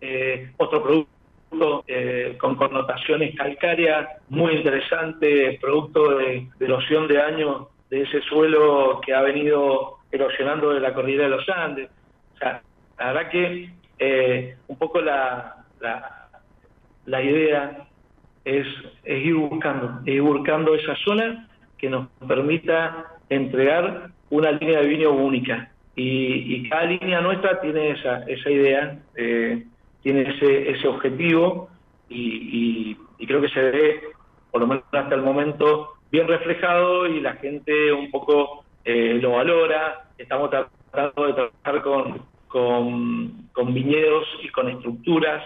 eh, 0.00 0.52
otro 0.56 0.82
producto 0.82 1.84
eh, 1.86 2.36
con 2.40 2.56
connotaciones 2.56 3.36
calcáreas 3.36 4.08
muy 4.30 4.54
interesante, 4.54 5.58
producto 5.60 6.16
de, 6.16 6.48
erosión 6.60 7.06
de 7.08 7.20
años 7.20 7.68
de 7.90 8.02
ese 8.02 8.22
suelo 8.22 9.00
que 9.04 9.12
ha 9.12 9.20
venido 9.20 9.98
erosionando 10.10 10.70
de 10.70 10.80
la 10.80 10.94
cordillera 10.94 11.24
de 11.24 11.30
los 11.30 11.48
Andes. 11.48 11.90
La 12.42 13.12
verdad 13.12 13.30
que 13.30 13.70
eh, 13.98 14.56
un 14.68 14.76
poco 14.76 15.00
la, 15.00 15.64
la, 17.06 17.22
idea 17.22 17.86
es, 18.44 18.66
es, 19.04 19.24
ir 19.24 19.34
buscando, 19.34 20.00
ir 20.04 20.22
buscando 20.22 20.74
esa 20.74 20.96
zona 21.04 21.48
que 21.78 21.88
nos 21.88 22.08
permita 22.26 23.06
entregar 23.28 24.10
una 24.30 24.52
línea 24.52 24.80
de 24.80 24.88
vino 24.88 25.10
única. 25.10 25.70
Y, 25.94 26.68
cada 26.68 26.84
línea 26.84 27.20
nuestra 27.20 27.60
tiene 27.60 27.90
esa, 27.90 28.22
esa 28.24 28.50
idea, 28.50 28.98
eh, 29.16 29.64
tiene 30.02 30.22
ese, 30.22 30.70
ese 30.70 30.88
objetivo 30.88 31.68
y, 32.08 32.96
creo 33.26 33.40
que 33.40 33.48
se 33.50 33.62
ve, 33.62 34.00
por 34.50 34.60
lo 34.60 34.66
menos 34.66 34.84
hasta 34.92 35.14
el 35.14 35.22
momento, 35.22 35.94
bien 36.10 36.26
reflejado 36.26 37.06
y 37.06 37.20
la 37.20 37.34
gente 37.34 37.92
un 37.92 38.10
poco 38.10 38.64
eh, 38.84 39.18
lo 39.22 39.32
valora. 39.32 40.08
Estamos 40.18 40.50
tratando 40.50 41.26
de 41.26 41.32
trabajar 41.34 41.82
con, 41.82 42.31
con, 42.52 43.74
viñedos 43.74 44.26
y 44.42 44.48
con 44.50 44.68
estructuras 44.68 45.42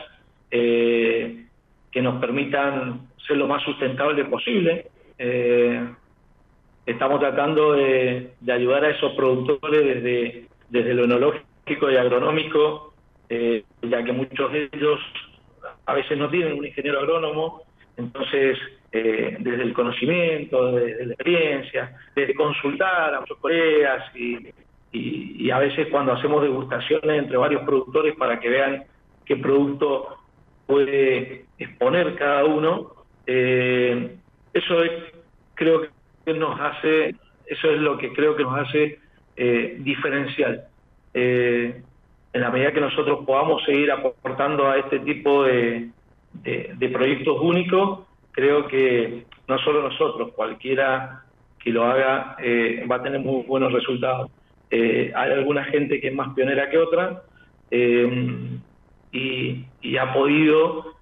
eh, 0.51 1.47
que 1.93 2.03
nos 2.03 2.21
permitan 2.21 3.07
ser 3.27 3.37
lo 3.37 3.47
más 3.47 3.63
sustentable 3.63 4.25
posible. 4.25 4.89
Eh, 5.19 5.89
estamos 6.85 7.21
tratando 7.21 7.75
de, 7.75 8.33
ayudar 8.51 8.85
a 8.85 8.91
esos 8.91 9.13
productores 9.13 9.85
desde, 9.85 10.49
desde 10.69 10.95
lo 10.95 11.05
enológico 11.05 11.91
y 11.91 11.97
agronómico, 11.97 12.93
eh, 13.29 13.63
ya 13.83 14.03
que 14.03 14.13
muchos 14.13 14.53
de 14.53 14.69
ellos 14.73 15.01
a 15.87 15.95
veces 15.95 16.19
no 16.19 16.29
tienen 16.29 16.59
un 16.59 16.67
ingeniero 16.67 16.99
agrónomo, 16.99 17.63
entonces 17.97 18.59
eh, 18.91 19.37
desde 19.39 19.63
el 19.63 19.73
conocimiento, 19.73 20.73
desde 20.73 21.07
la 21.07 21.15
experiencia, 21.15 21.97
desde 22.17 22.35
consultar 22.35 23.15
a 23.15 23.21
muchos 23.21 23.39
colegas 23.39 24.05
y, 24.17 24.39
y, 24.97 25.51
a 25.51 25.59
veces 25.59 25.89
cuando 25.91 26.13
hacemos 26.13 26.43
degustaciones 26.43 27.19
entre 27.19 27.37
varios 27.37 27.63
productores 27.63 28.17
para 28.17 28.41
que 28.41 28.49
vean 28.49 28.85
qué 29.25 29.37
producto 29.37 30.17
puede 30.67 31.45
exponer 31.59 32.17
cada 32.17 32.45
uno, 32.45 32.93
eh, 33.27 34.17
eso 34.53 34.83
es, 34.83 34.93
creo 35.55 35.87
que 36.25 36.35
nos 36.35 36.61
hace, 36.61 37.15
eso 37.47 37.71
es 37.71 37.81
lo 37.81 37.97
que 37.99 38.13
creo 38.13 38.37
que 38.37 38.43
nos 38.43 38.59
hace 38.59 38.99
eh, 39.37 39.77
diferencial. 39.81 40.65
Eh, 41.15 41.83
en 42.33 42.41
la 42.41 42.51
medida 42.51 42.73
que 42.73 42.81
nosotros 42.81 43.25
podamos 43.25 43.65
seguir 43.65 43.91
aportando 43.91 44.69
a 44.69 44.79
este 44.79 44.99
tipo 45.01 45.45
de, 45.45 45.89
de, 46.43 46.89
proyectos 46.91 47.39
únicos, 47.41 48.01
creo 48.33 48.67
que 48.67 49.25
no 49.49 49.59
solo 49.61 49.83
nosotros, 49.83 50.33
cualquiera 50.35 51.23
que 51.59 51.71
lo 51.71 51.85
haga 51.85 52.37
eh, 52.39 52.85
va 52.91 52.97
a 52.97 53.03
tener 53.03 53.21
muy 53.21 53.43
buenos 53.45 53.73
resultados. 53.73 54.31
Hay 54.71 55.33
alguna 55.33 55.65
gente 55.65 56.01
que 56.01 56.09
es 56.09 56.15
más 56.15 56.35
pionera 56.35 56.69
que 56.71 56.79
otra 56.79 57.23
y, 57.71 59.65
y, 59.83 59.97
ha 59.97 60.13
podido 60.13 60.97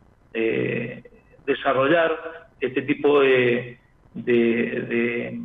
desarrollar 1.46 2.48
este 2.61 2.83
tipo 2.83 3.20
de, 3.20 3.79
de, 4.14 5.38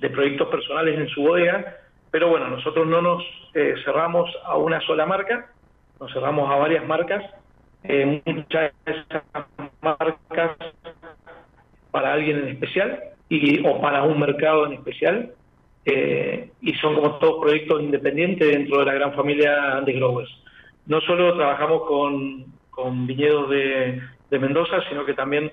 de, 0.00 0.10
proyectos 0.10 0.48
personales 0.48 0.98
en 0.98 1.08
su 1.08 1.22
bodega, 1.22 1.76
pero 2.10 2.28
bueno, 2.28 2.48
nosotros 2.48 2.86
no 2.86 3.00
nos 3.00 3.22
eh, 3.54 3.74
cerramos 3.84 4.30
a 4.44 4.56
una 4.56 4.80
sola 4.80 5.06
marca, 5.06 5.50
nos 6.00 6.12
cerramos 6.12 6.50
a 6.50 6.56
varias 6.56 6.86
marcas, 6.86 7.24
eh, 7.84 8.22
muchas 8.26 8.72
de 8.84 8.92
esas 8.92 9.22
marcas 9.80 10.56
para 11.90 12.12
alguien 12.12 12.38
en 12.38 12.48
especial 12.48 13.02
y, 13.28 13.64
o 13.66 13.80
para 13.80 14.02
un 14.02 14.18
mercado 14.18 14.66
en 14.66 14.74
especial, 14.74 15.32
eh, 15.84 16.50
y 16.60 16.74
son 16.74 16.94
como 16.94 17.18
todos 17.18 17.42
proyectos 17.42 17.82
independientes 17.82 18.48
dentro 18.48 18.78
de 18.78 18.86
la 18.86 18.94
gran 18.94 19.14
familia 19.14 19.80
de 19.84 19.92
Growers. 19.92 20.30
no 20.86 21.00
solo 21.00 21.34
trabajamos 21.34 21.82
con, 22.74 23.06
viñedos 23.06 23.50
de, 23.50 24.00
de, 24.30 24.38
Mendoza, 24.38 24.82
sino 24.88 25.04
que 25.04 25.14
también 25.14 25.52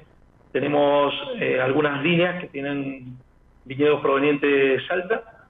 tenemos 0.52 1.14
eh, 1.40 1.60
algunas 1.62 2.02
líneas 2.04 2.42
que 2.42 2.48
tienen 2.48 3.18
viñedos 3.66 4.02
provenientes 4.02 4.50
de 4.50 4.88
Salta. 4.88 5.48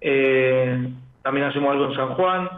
Eh, 0.00 0.88
también 1.22 1.46
hacemos 1.46 1.70
algo 1.70 1.86
en 1.86 1.94
San 1.94 2.14
Juan, 2.14 2.50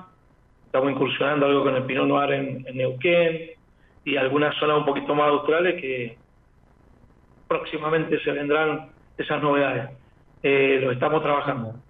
estamos 0.64 0.90
incursionando 0.90 1.46
algo 1.46 1.62
con 1.62 1.76
el 1.76 1.84
Pinot 1.84 2.06
Noir 2.06 2.32
en, 2.32 2.64
Neuquén 2.74 3.50
y 4.04 4.16
algunas 4.16 4.56
zonas 4.56 4.78
un 4.78 4.86
poquito 4.86 5.14
más 5.14 5.28
australes 5.28 5.80
que 5.80 6.16
próximamente 7.46 8.18
se 8.20 8.32
vendrán 8.32 8.88
esas 9.16 9.42
novedades. 9.42 9.90
Eh, 10.48 10.78
lo 10.80 10.92
estamos 10.92 11.22
trabajando. 11.22 11.82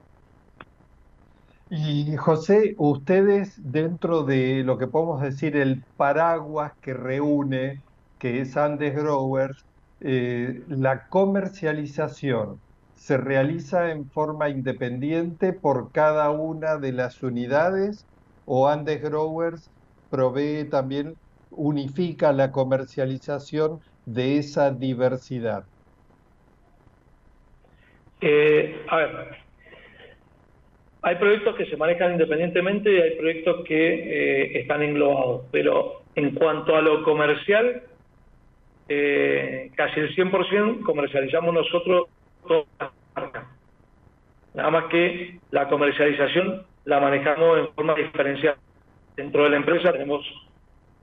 Y 1.68 2.16
José, 2.16 2.74
ustedes 2.78 3.54
dentro 3.56 4.22
de 4.24 4.62
lo 4.64 4.78
que 4.78 4.86
podemos 4.86 5.20
decir 5.22 5.56
el 5.56 5.84
paraguas 5.96 6.72
que 6.80 6.94
reúne, 6.94 7.84
que 8.18 8.40
es 8.40 8.56
Andes 8.56 8.94
Growers, 8.94 9.66
eh, 10.00 10.62
la 10.68 11.08
comercialización 11.08 12.62
se 12.94 13.16
realiza 13.18 13.90
en 13.90 14.08
forma 14.10 14.48
independiente 14.48 15.52
por 15.52 15.90
cada 15.92 16.30
una 16.30 16.76
de 16.78 16.92
las 16.92 17.22
unidades 17.22 18.06
o 18.44 18.68
Andes 18.68 19.02
Growers 19.02 19.72
provee 20.08 20.68
también, 20.70 21.14
unifica 21.50 22.32
la 22.32 22.52
comercialización 22.52 23.80
de 24.04 24.38
esa 24.38 24.70
diversidad? 24.70 25.68
Eh, 28.20 28.84
a 28.88 28.96
ver, 28.96 29.36
hay 31.02 31.16
proyectos 31.16 31.54
que 31.56 31.66
se 31.66 31.76
manejan 31.76 32.12
independientemente 32.12 32.92
y 32.92 33.00
hay 33.00 33.16
proyectos 33.16 33.64
que 33.64 33.76
eh, 33.76 34.60
están 34.60 34.82
englobados, 34.82 35.42
pero 35.52 36.02
en 36.14 36.34
cuanto 36.34 36.74
a 36.74 36.80
lo 36.80 37.04
comercial, 37.04 37.82
eh, 38.88 39.70
casi 39.76 40.00
el 40.00 40.14
100% 40.16 40.82
comercializamos 40.82 41.54
nosotros 41.54 42.08
todas 42.46 42.66
las 42.80 42.90
marcas. 43.14 43.44
Nada 44.54 44.70
más 44.70 44.84
que 44.86 45.38
la 45.50 45.68
comercialización 45.68 46.64
la 46.86 46.98
manejamos 46.98 47.58
en 47.58 47.68
forma 47.74 47.94
diferencial. 47.94 48.56
Dentro 49.16 49.44
de 49.44 49.50
la 49.50 49.56
empresa 49.56 49.92
tenemos 49.92 50.24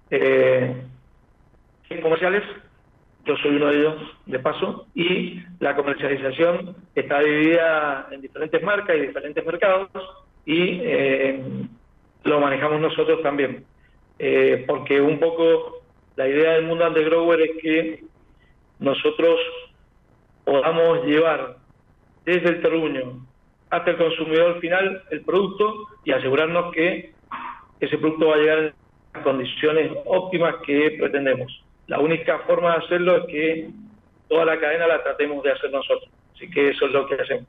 eh, 0.10 0.84
comerciales, 2.02 2.44
yo 3.26 3.38
soy 3.38 3.56
uno 3.56 3.68
de 3.68 3.80
ellos 3.80 3.96
de 4.26 4.40
paso, 4.40 4.88
y 4.94 5.42
la 5.60 5.76
comercialización 5.76 6.76
está 6.94 7.20
dividida 7.20 8.08
en 8.12 8.22
diferentes 8.22 8.62
marcas 8.62 8.98
y 8.98 9.02
diferentes 9.02 9.46
mercados 9.46 9.90
y 10.46 10.80
eh, 10.82 11.42
lo 12.24 12.40
manejamos 12.40 12.82
nosotros 12.82 13.22
también. 13.22 13.66
Eh, 14.20 14.64
porque 14.68 15.02
un 15.02 15.20
poco 15.20 15.82
la 16.16 16.28
idea 16.28 16.54
del 16.54 16.66
mundo 16.66 16.88
undergrower 16.88 17.42
es 17.42 17.62
que 17.62 18.04
nosotros 18.80 19.40
podamos 20.44 21.06
llevar 21.06 21.58
desde 22.26 22.50
el 22.50 22.62
terruño 22.62 23.26
hasta 23.70 23.92
el 23.92 23.98
consumidor 23.98 24.60
final 24.60 25.04
el 25.10 25.22
producto 25.22 25.88
y 26.04 26.12
asegurarnos 26.12 26.74
que 26.74 27.14
ese 27.80 27.98
producto 27.98 28.28
va 28.28 28.36
a 28.36 28.38
llegar 28.38 28.60
en 28.60 28.74
las 29.14 29.24
condiciones 29.24 29.92
óptimas 30.06 30.56
que 30.66 30.96
pretendemos. 31.00 31.64
La 31.88 32.00
única 32.00 32.40
forma 32.40 32.72
de 32.72 32.86
hacerlo 32.86 33.18
es 33.18 33.26
que 33.28 33.72
toda 34.30 34.46
la 34.46 34.60
cadena 34.60 34.88
la 34.88 35.04
tratemos 35.04 35.44
de 35.44 35.52
hacer 35.52 35.72
nosotros. 35.72 36.10
Así 36.36 36.50
que 36.50 36.70
eso 36.70 36.86
es 36.86 36.92
lo 36.92 37.08
que 37.08 37.16
hacemos. 37.16 37.48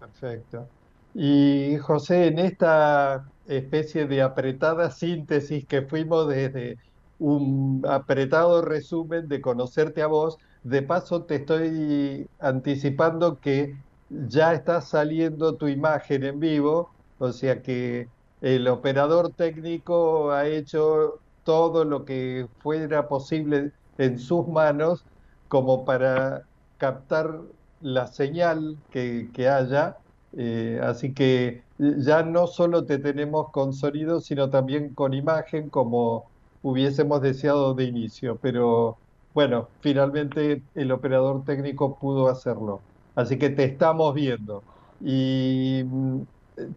Perfecto. 0.00 0.68
Y 1.14 1.78
José, 1.78 2.26
en 2.26 2.38
esta 2.38 3.24
especie 3.46 4.06
de 4.06 4.22
apretada 4.22 4.90
síntesis 4.90 5.64
que 5.66 5.82
fuimos 5.82 6.28
desde 6.28 6.78
un 7.18 7.82
apretado 7.88 8.62
resumen 8.62 9.28
de 9.28 9.40
conocerte 9.40 10.02
a 10.02 10.08
vos, 10.08 10.38
de 10.62 10.82
paso 10.82 11.24
te 11.24 11.36
estoy 11.36 12.28
anticipando 12.38 13.40
que 13.40 13.76
ya 14.10 14.52
está 14.52 14.80
saliendo 14.80 15.56
tu 15.56 15.68
imagen 15.68 16.24
en 16.24 16.40
vivo, 16.40 16.90
o 17.18 17.32
sea 17.32 17.62
que 17.62 18.08
el 18.42 18.68
operador 18.68 19.32
técnico 19.32 20.32
ha 20.32 20.46
hecho 20.46 21.20
todo 21.46 21.84
lo 21.84 22.04
que 22.04 22.48
fuera 22.58 23.06
posible 23.06 23.70
en 23.98 24.18
sus 24.18 24.48
manos 24.48 25.04
como 25.46 25.84
para 25.84 26.42
captar 26.76 27.38
la 27.80 28.08
señal 28.08 28.76
que, 28.90 29.30
haya. 29.48 29.96
Eh, 30.36 30.80
así 30.82 31.14
que 31.14 31.62
ya 31.78 32.24
no 32.24 32.48
solo 32.48 32.84
te 32.84 32.98
tenemos 32.98 33.50
con 33.52 33.72
sonido, 33.72 34.20
sino 34.20 34.50
también 34.50 34.92
con 34.92 35.14
imagen 35.14 35.70
como 35.70 36.26
hubiésemos 36.62 37.22
deseado 37.22 37.74
de 37.74 37.84
inicio. 37.84 38.38
Pero 38.42 38.98
bueno, 39.32 39.68
finalmente 39.80 40.62
el 40.74 40.90
operador 40.90 41.44
técnico 41.44 41.96
pudo 41.96 42.28
hacerlo. 42.28 42.80
Así 43.14 43.38
que 43.38 43.50
te 43.50 43.64
estamos 43.64 44.12
viendo. 44.14 44.64
Y 45.00 45.84
mm, 45.86 46.22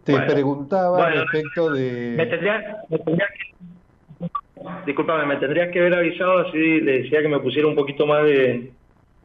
te 0.04 0.20
preguntaba 0.20 1.10
respecto 1.10 1.72
de... 1.72 2.14
Me 2.16 2.26
tendría, 2.26 2.84
me 2.88 2.98
tendría 2.98 3.26
que... 3.26 3.49
Disculpame, 4.84 5.26
me 5.26 5.36
tendrías 5.36 5.70
que 5.72 5.80
haber 5.80 5.94
avisado 5.94 6.38
así, 6.40 6.80
le 6.80 7.02
decía 7.02 7.22
que 7.22 7.28
me 7.28 7.40
pusiera 7.40 7.68
un 7.68 7.74
poquito 7.74 8.06
más 8.06 8.24
de, 8.24 8.72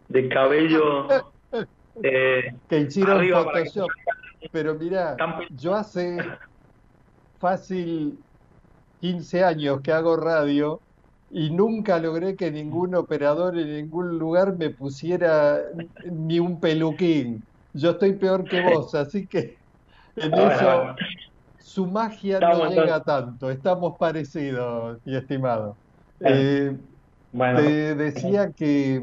de 0.09 0.29
cabello. 0.29 1.07
Eh, 2.03 2.51
que 2.67 2.79
hicieron 2.79 3.25
Photoshop. 3.25 3.87
Pero 4.51 4.75
mira, 4.75 5.15
yo 5.51 5.73
hace 5.73 6.17
fácil 7.39 8.19
15 8.99 9.43
años 9.45 9.81
que 9.81 9.93
hago 9.93 10.17
radio 10.17 10.81
y 11.29 11.49
nunca 11.51 11.99
logré 11.99 12.35
que 12.35 12.51
ningún 12.51 12.95
operador 12.95 13.57
en 13.57 13.73
ningún 13.73 14.19
lugar 14.19 14.57
me 14.57 14.71
pusiera 14.71 15.59
ni 16.03 16.39
un 16.39 16.59
peluquín. 16.59 17.45
Yo 17.73 17.91
estoy 17.91 18.13
peor 18.13 18.43
que 18.43 18.61
vos, 18.61 18.93
así 18.95 19.27
que 19.27 19.57
en 20.17 20.33
eso 20.33 20.95
su 21.65 21.87
magia 21.87 22.39
no 22.39 22.69
llega 22.69 23.01
tanto. 23.01 23.49
Estamos 23.49 23.97
parecidos, 23.97 24.99
mi 25.03 25.15
estimado. 25.15 25.75
Eh, 26.19 26.77
te 27.33 27.95
decía 27.95 28.51
que, 28.51 29.01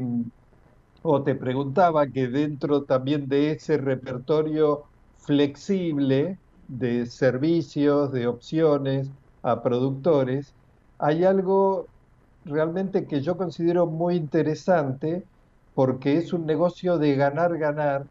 o 1.01 1.21
te 1.23 1.35
preguntaba 1.35 2.07
que 2.07 2.29
dentro 2.29 2.83
también 2.83 3.27
de 3.27 3.51
ese 3.51 3.77
repertorio 3.77 4.85
flexible 5.17 6.39
de 6.69 7.05
servicios, 7.05 8.13
de 8.13 8.27
opciones 8.27 9.11
a 9.41 9.61
productores, 9.61 10.53
hay 10.99 11.25
algo 11.25 11.87
realmente 12.45 13.05
que 13.07 13.21
yo 13.21 13.35
considero 13.35 13.87
muy 13.87 14.15
interesante 14.15 15.25
porque 15.73 16.17
es 16.17 16.31
un 16.31 16.45
negocio 16.45 16.97
de 16.97 17.15
ganar-ganar, 17.15 18.05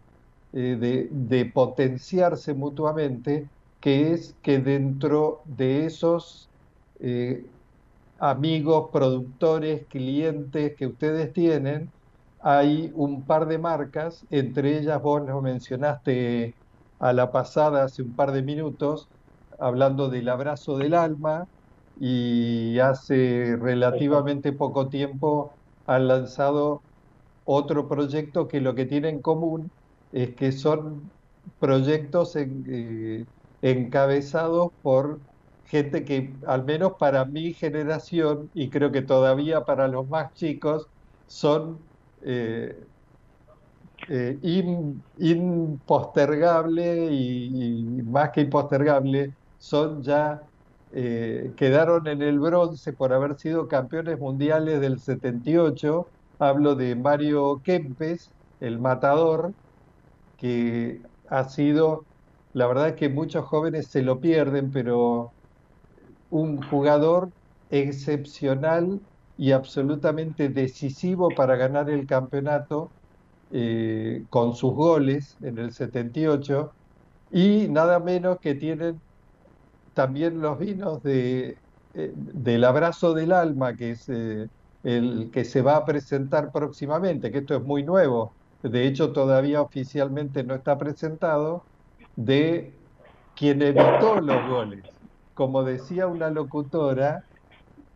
eh, 0.53 1.09
de, 1.11 1.45
potenciarse 1.47 2.53
mutuamente, 2.53 3.49
que 3.83 4.13
es 4.15 4.39
que 4.43 4.61
dentro 4.61 5.43
de 5.47 5.87
esos 5.87 6.53
eh, 7.01 7.53
amigos, 8.19 8.91
productores, 8.93 9.87
clientes 9.89 10.75
que 10.77 10.87
ustedes 10.87 11.33
tienen, 11.33 11.93
hay 12.39 12.91
un 12.95 13.27
par 13.27 13.47
de 13.47 13.59
marcas, 13.59 14.27
entre 14.31 14.79
ellas 14.79 15.01
vos 15.03 15.23
lo 15.27 15.43
mencionaste 15.43 16.57
a 16.99 17.13
la 17.13 17.33
pasada 17.33 17.85
hace 17.85 18.03
un 18.03 18.15
par 18.15 18.33
de 18.33 18.43
minutos, 18.43 19.11
hablando 19.59 20.09
del 20.09 20.29
abrazo 20.29 20.77
del 20.79 20.95
alma, 20.95 21.47
y 21.95 22.79
hace 22.79 23.57
relativamente 23.61 24.53
poco 24.53 24.89
tiempo 24.89 25.59
han 25.87 26.09
lanzado 26.09 26.85
otro 27.45 27.89
proyecto 27.89 28.49
que 28.49 28.61
lo 28.61 28.75
que 28.75 28.87
tiene 28.87 29.09
en 29.11 29.23
común 29.23 29.71
es 30.13 30.35
que 30.37 30.53
son 30.53 31.13
proyectos 31.59 32.37
eh, 32.37 33.27
encabezados 33.63 34.73
por 34.83 35.21
gente 35.65 36.05
que, 36.05 36.35
al 36.47 36.65
menos 36.65 36.95
para 36.99 37.25
mi 37.25 37.55
generación, 37.55 38.51
y 38.55 38.71
creo 38.71 38.93
que 38.93 39.03
todavía 39.03 39.65
para 39.65 39.89
los 39.89 40.09
más 40.09 40.35
chicos, 40.35 40.89
son 41.27 41.79
eh, 42.23 42.87
eh, 44.09 44.39
impostergable 45.19 47.07
y, 47.13 48.03
más 48.05 48.31
que 48.31 48.43
impostergable, 48.43 49.35
son 49.59 50.03
ya 50.03 50.43
eh, 50.91 51.55
quedaron 51.57 52.07
en 52.09 52.23
el 52.23 52.39
bronce 52.41 52.93
por 52.93 53.13
haber 53.13 53.37
sido 53.39 53.69
campeones 53.69 54.19
mundiales 54.19 54.81
del 54.81 54.99
78. 55.01 56.13
Hablo 56.39 56.75
de 56.75 56.97
Mario 56.97 57.63
Kempes, 57.65 58.35
el 58.61 58.79
matador, 58.81 59.55
que 60.37 61.03
ha 61.29 61.45
sido, 61.49 62.09
la 62.53 62.67
verdad 62.67 62.89
es 62.91 62.95
que 62.97 63.09
muchos 63.09 63.45
jóvenes 63.47 63.91
se 63.91 64.03
lo 64.03 64.21
pierden, 64.21 64.71
pero 64.73 65.35
un 66.29 66.63
jugador 66.63 67.33
excepcional 67.69 69.01
y 69.37 69.53
absolutamente 69.53 70.49
decisivo 70.49 71.35
para 71.35 71.57
ganar 71.57 71.91
el 71.91 72.07
campeonato 72.07 72.95
eh, 73.51 74.27
con 74.31 74.55
sus 74.57 74.75
goles 74.75 75.37
en 75.43 75.59
el 75.59 75.73
78 75.73 76.77
y 77.31 77.69
nada 77.71 78.01
menos 78.01 78.39
que 78.41 78.55
tienen 78.57 79.03
también 79.93 80.41
los 80.41 80.59
vinos 80.59 81.03
de, 81.03 81.59
eh, 81.95 82.13
del 82.17 82.65
abrazo 82.65 83.15
del 83.15 83.33
alma, 83.33 83.77
que 83.77 83.93
es 83.93 84.09
eh, 84.09 84.49
el 84.83 85.31
que 85.33 85.45
se 85.45 85.63
va 85.63 85.77
a 85.77 85.85
presentar 85.85 86.51
próximamente, 86.53 87.31
que 87.31 87.39
esto 87.39 87.57
es 87.57 87.63
muy 87.63 87.85
nuevo, 87.85 88.37
de 88.63 88.87
hecho 88.87 89.13
todavía 89.13 89.63
oficialmente 89.63 90.45
no 90.45 90.55
está 90.55 90.79
presentado, 90.79 91.67
de 92.17 92.73
quien 93.37 93.63
evitó 93.63 94.21
los 94.21 94.49
goles. 94.49 94.85
Como 95.35 95.65
decía 95.65 96.07
una 96.07 96.31
locutora 96.31 97.25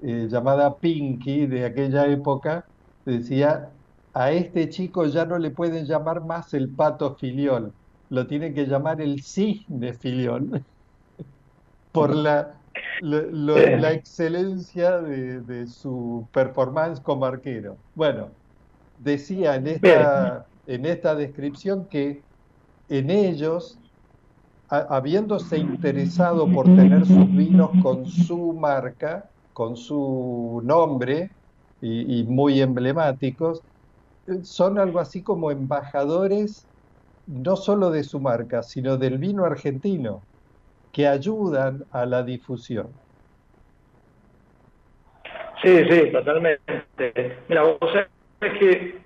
eh, 0.03 0.29
llamada 0.31 0.77
Pinky 0.77 1.47
de 1.47 1.65
aquella 1.65 2.07
época, 2.07 2.65
decía, 3.05 3.71
a 4.15 4.33
este 4.33 4.69
chico 4.69 5.07
ya 5.07 5.25
no 5.25 5.39
le 5.39 5.51
pueden 5.51 5.87
llamar 5.87 6.25
más 6.25 6.55
el 6.55 6.69
pato 6.69 7.15
filiol, 7.17 7.73
lo 8.11 8.27
tienen 8.27 8.55
que 8.55 8.67
llamar 8.67 9.01
el 9.01 9.23
cisne 9.23 9.93
filiol, 9.93 10.63
por 11.93 12.15
la, 12.15 12.55
la, 13.01 13.93
excelencia 13.93 15.01
de, 15.01 15.67
su 15.67 16.27
performance 16.33 17.01
como 17.01 17.27
arquero. 17.27 17.77
Bueno, 17.95 18.29
decía 18.99 19.57
en 19.57 19.67
esta, 19.67 20.47
en 20.67 20.87
esta 20.87 21.15
descripción 21.15 21.87
que 21.87 22.23
en 22.89 23.11
ellos, 23.11 23.79
habiéndose 24.69 25.59
interesado 25.59 26.51
por 26.51 26.67
tener 26.67 27.07
sus 27.07 27.31
vinos 27.35 27.71
con 27.83 28.07
su 28.07 28.53
marca, 28.53 29.31
con 29.53 29.77
su 29.77 30.61
nombre 30.65 31.31
y, 31.81 32.25
muy 32.25 32.61
emblemáticos, 32.61 33.63
son 34.43 34.79
algo 34.79 34.99
así 34.99 35.23
como 35.23 35.51
embajadores 35.51 36.69
no 37.27 37.57
solo 37.57 37.91
de 37.91 38.03
su 38.05 38.21
marca, 38.21 38.63
sino 38.63 38.97
del 38.97 39.19
vino 39.19 39.45
argentino 39.45 40.25
que 40.93 41.07
ayudan 41.07 41.85
a 41.91 42.07
la 42.07 42.23
difusión. 42.23 42.93
Sí, 45.63 45.79
sí, 45.91 46.13
totalmente. 46.13 47.39
Mira, 47.49 47.63
vos 47.63 47.79
sabés 47.81 48.59
que 48.59 49.01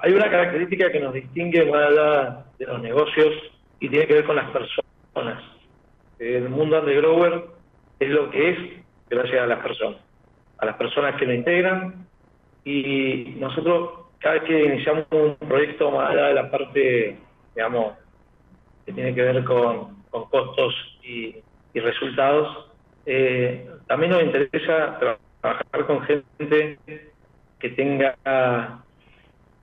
hay 0.00 0.12
una 0.12 0.30
característica 0.30 0.92
que 0.92 1.00
nos 1.00 1.14
distingue 1.14 1.64
de 1.64 2.66
los 2.66 2.82
negocios 2.82 3.32
y 3.80 3.88
tiene 3.88 4.06
que 4.06 4.14
ver 4.14 4.24
con 4.24 4.36
las 4.36 4.50
personas. 4.50 5.42
El 6.18 6.48
mundo 6.48 6.78
undergrower 6.78 7.44
es 8.00 8.08
lo 8.08 8.30
que 8.30 8.50
es 8.50 8.58
gracias 9.08 9.42
a 9.42 9.46
las 9.46 9.60
personas, 9.60 10.00
a 10.58 10.66
las 10.66 10.76
personas 10.76 11.16
que 11.16 11.26
lo 11.26 11.34
integran 11.34 12.06
y 12.64 13.34
nosotros 13.38 14.06
cada 14.18 14.34
vez 14.34 14.44
que 14.44 14.64
iniciamos 14.64 15.06
un 15.10 15.36
proyecto 15.36 15.90
más 15.90 16.10
allá 16.10 16.26
de 16.28 16.34
la 16.34 16.50
parte, 16.50 17.16
digamos, 17.54 17.94
que 18.84 18.92
tiene 18.92 19.14
que 19.14 19.22
ver 19.22 19.44
con 19.44 19.96
costos 20.10 20.74
y, 21.02 21.36
resultados. 21.74 22.70
Eh, 23.04 23.68
también 23.86 24.12
nos 24.12 24.22
interesa 24.22 24.98
trabajar 24.98 25.86
con 25.86 26.00
gente 26.02 26.78
que 27.58 27.68
tenga 27.70 28.16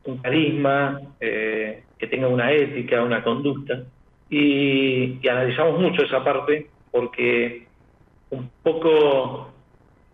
un 0.06 0.18
carisma, 0.20 1.02
eh, 1.20 1.84
que 1.98 2.08
tenga 2.08 2.28
una 2.28 2.52
ética, 2.52 3.02
una 3.02 3.24
conducta. 3.24 3.84
Y, 4.36 5.28
analizamos 5.30 5.80
mucho 5.80 6.04
esa 6.04 6.24
parte 6.24 6.68
porque 6.92 7.68
un 8.32 8.50
poco 8.64 9.52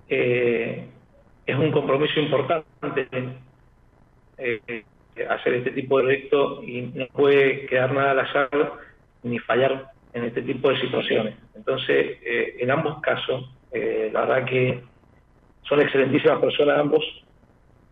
eh, 0.10 0.86
es 1.46 1.56
un 1.56 1.72
compromiso 1.72 2.20
importante 2.20 3.08
hacer 5.30 5.54
este 5.54 5.72
tipo 5.72 5.98
de 5.98 6.04
proyecto 6.04 6.64
y 6.64 6.82
no 6.82 7.08
puede 7.08 7.66
quedar 7.68 7.94
nada 7.94 8.12
al 8.12 8.20
azar 8.20 8.50
ni 9.24 9.40
fallar 9.40 9.92
en 10.14 10.26
este 10.26 10.42
tipo 10.42 10.70
de 10.70 10.82
situaciones. 10.82 11.36
Entonces, 11.56 12.18
eh, 12.22 12.58
en 12.60 12.72
ambos 12.72 13.00
casos, 13.02 13.50
eh, 13.72 14.10
la 14.12 14.26
verdad 14.26 14.46
que 14.50 14.84
son 15.64 15.80
excelentísimas 15.80 16.40
personas 16.40 16.78
ambos 16.78 17.06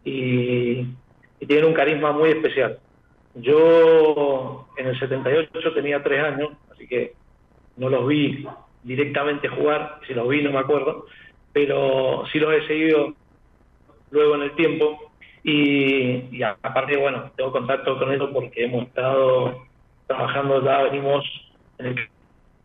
y, 0.04 0.86
tienen 1.48 1.66
un 1.66 1.74
carisma 1.74 2.12
muy 2.12 2.32
especial. 2.32 2.80
Yo 3.41 4.67
en 4.78 4.88
el 4.88 5.00
78 5.00 5.73
tenía 5.73 6.02
tres 6.02 6.23
años, 6.23 6.52
así 6.71 6.88
que 6.88 7.13
no 7.76 7.89
los 7.89 8.08
vi 8.08 8.47
directamente 8.84 9.47
jugar, 9.47 10.00
si 10.08 10.13
los 10.13 10.28
vi 10.28 10.41
no 10.41 10.52
me 10.52 10.60
acuerdo, 10.60 11.06
pero 11.54 12.23
sí 12.32 12.39
los 12.39 12.54
he 12.54 12.67
seguido 12.67 13.13
luego 14.12 14.36
en 14.36 14.41
el 14.43 14.52
tiempo. 14.56 15.12
Y, 15.43 16.36
y 16.36 16.43
aparte, 16.43 16.97
bueno, 16.97 17.32
tengo 17.36 17.52
contacto 17.52 17.97
con 17.97 18.12
ellos 18.12 18.30
porque 18.34 18.65
hemos 18.65 18.88
estado 18.88 19.65
trabajando, 20.08 20.63
ya 20.63 20.84
venimos 20.84 21.23
en 21.78 21.86
el 21.86 22.10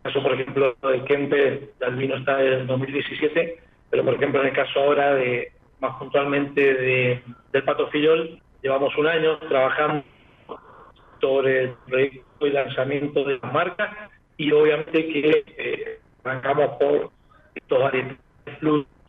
caso, 0.02 0.22
por 0.22 0.32
ejemplo, 0.32 0.74
de 0.82 1.04
Kempe, 1.04 1.70
el 1.80 1.96
vino 1.96 2.16
está 2.16 2.42
en 2.42 2.66
2017, 2.66 3.58
pero 3.90 4.04
por 4.04 4.14
ejemplo, 4.14 4.40
en 4.40 4.48
el 4.48 4.54
caso 4.54 4.80
ahora 4.80 5.14
de 5.14 5.52
más 5.80 5.96
puntualmente 5.96 6.74
de, 6.74 7.22
del 7.52 7.64
Pato 7.64 7.88
Fillol, 7.88 8.40
llevamos 8.62 8.96
un 8.96 9.06
año 9.06 9.38
trabajando 9.38 10.04
sobre 11.22 11.74
el 11.92 12.22
y 12.40 12.50
lanzamiento 12.50 13.22
de 13.24 13.38
las 13.40 13.52
marcas 13.52 13.90
y 14.37 14.50
obviamente 14.50 15.06
que 15.06 15.44
eh, 15.56 15.98
arrancamos 16.24 16.76
por 16.78 17.11
estos 17.54 17.80
varietales 17.80 18.18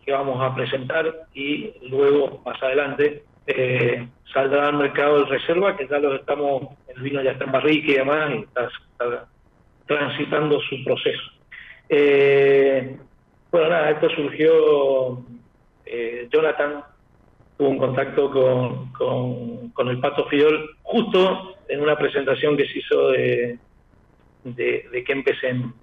que 0.06 0.12
vamos 0.12 0.39
a 0.39 0.54
presentar 0.54 1.28
y 1.34 1.73
luego 1.89 2.41
más 2.45 2.62
adelante 2.62 3.23
eh, 3.47 4.08
saldrá 4.32 4.67
al 4.67 4.78
mercado 4.78 5.19
de 5.19 5.26
reserva 5.26 5.76
que 5.76 5.88
ya 5.88 5.97
lo 5.97 6.15
estamos, 6.15 6.69
el 6.95 7.02
vino 7.02 7.21
ya 7.21 7.32
está 7.32 7.45
en 7.45 7.52
barrique 7.52 7.91
y 7.91 7.95
demás 7.95 8.32
y 8.36 8.39
está 8.43 8.69
transitando 9.88 10.60
su 10.62 10.84
proceso. 10.84 11.23
Eh, 11.89 12.97
bueno, 13.52 13.69
nada, 13.69 13.91
esto 13.91 14.10
surgió, 14.10 15.23
eh, 15.86 16.28
Jonathan 16.32 16.84
tuvo 17.58 17.69
un 17.69 17.78
contacto 17.78 18.32
con, 18.32 19.71
con, 19.73 19.88
el 19.88 19.99
Pato 19.99 20.26
Fiol 20.26 20.76
justo 20.94 21.56
en 21.68 21.82
una 21.82 21.98
presentación 21.98 22.56
que 22.56 22.68
se 22.68 22.78
hizo 22.78 23.10
de, 23.10 23.58
de, 24.44 24.90
de 24.92 25.04
Kempes 25.04 25.44
en, 25.44 25.74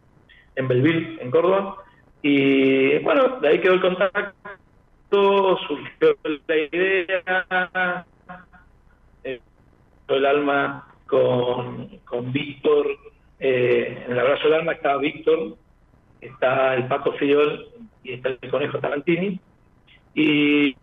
en 0.54 0.68
Belleville, 0.68 1.18
en 1.20 1.30
Córdoba, 1.32 1.78
y 2.22 2.98
bueno, 2.98 3.40
de 3.40 3.48
ahí 3.48 3.60
quedó 3.60 3.74
el 3.74 3.80
contacto, 3.80 5.58
surgió 5.66 6.16
la 6.46 6.56
idea, 6.56 8.06
eh, 9.24 9.40
el 10.06 10.26
alma 10.26 10.86
con, 11.06 11.88
con 12.04 12.30
Víctor 12.30 12.86
eh, 13.40 14.04
en 14.04 14.12
el 14.12 14.18
abrazo 14.20 14.44
del 14.44 14.60
alma 14.60 14.72
está 14.72 14.98
Víctor, 14.98 15.56
está 16.20 16.74
el 16.74 16.86
Paco 16.86 17.12
Fiol 17.12 17.68
y 18.04 18.12
está 18.12 18.28
el 18.28 18.50
Conejo 18.50 18.78
Tarantini. 18.78 19.40
Y, 20.14 20.76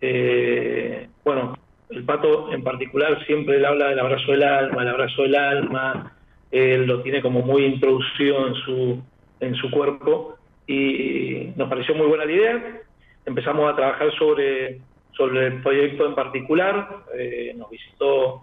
eh, 0.00 1.08
bueno, 1.24 1.58
el 1.90 2.04
Pato 2.04 2.52
en 2.52 2.62
particular 2.62 3.24
siempre 3.26 3.56
él 3.56 3.64
habla 3.64 3.88
del 3.88 3.98
abrazo 3.98 4.32
del 4.32 4.42
alma, 4.42 4.82
el 4.82 4.88
abrazo 4.88 5.22
del 5.22 5.34
alma, 5.34 6.16
él 6.50 6.86
lo 6.86 7.02
tiene 7.02 7.20
como 7.20 7.42
muy 7.42 7.64
introducido 7.64 8.46
en 8.46 8.54
su, 8.54 9.02
en 9.40 9.54
su 9.56 9.70
cuerpo 9.70 10.36
y 10.66 11.52
nos 11.56 11.68
pareció 11.68 11.94
muy 11.94 12.06
buena 12.06 12.24
la 12.24 12.32
idea. 12.32 12.80
Empezamos 13.26 13.70
a 13.70 13.76
trabajar 13.76 14.12
sobre, 14.16 14.80
sobre 15.12 15.46
el 15.46 15.62
proyecto 15.62 16.06
en 16.06 16.14
particular, 16.14 17.04
eh, 17.16 17.54
nos 17.56 17.70
visitó 17.70 18.42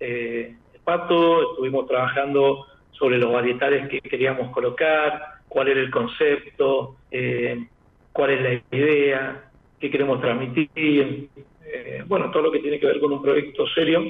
eh, 0.00 0.54
estuvimos 1.50 1.86
trabajando 1.86 2.66
sobre 2.92 3.18
los 3.18 3.32
varietales 3.32 3.88
que 3.88 4.00
queríamos 4.00 4.50
colocar, 4.52 5.22
cuál 5.48 5.68
era 5.68 5.80
el 5.80 5.90
concepto, 5.90 6.96
eh, 7.10 7.66
cuál 8.12 8.30
es 8.30 8.42
la 8.42 8.76
idea, 8.76 9.50
qué 9.78 9.90
queremos 9.90 10.20
transmitir, 10.20 11.28
eh, 11.72 12.04
bueno, 12.06 12.30
todo 12.30 12.44
lo 12.44 12.52
que 12.52 12.60
tiene 12.60 12.78
que 12.78 12.86
ver 12.86 13.00
con 13.00 13.12
un 13.12 13.22
proyecto 13.22 13.66
serio 13.68 14.04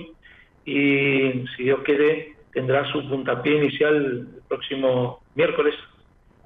y 0.65 1.45
si 1.57 1.65
Dios 1.65 1.81
quiere 1.85 2.35
tendrá 2.53 2.91
su 2.91 3.09
puntapié 3.09 3.57
inicial 3.57 3.97
el 3.97 4.29
próximo 4.49 5.21
miércoles. 5.35 5.75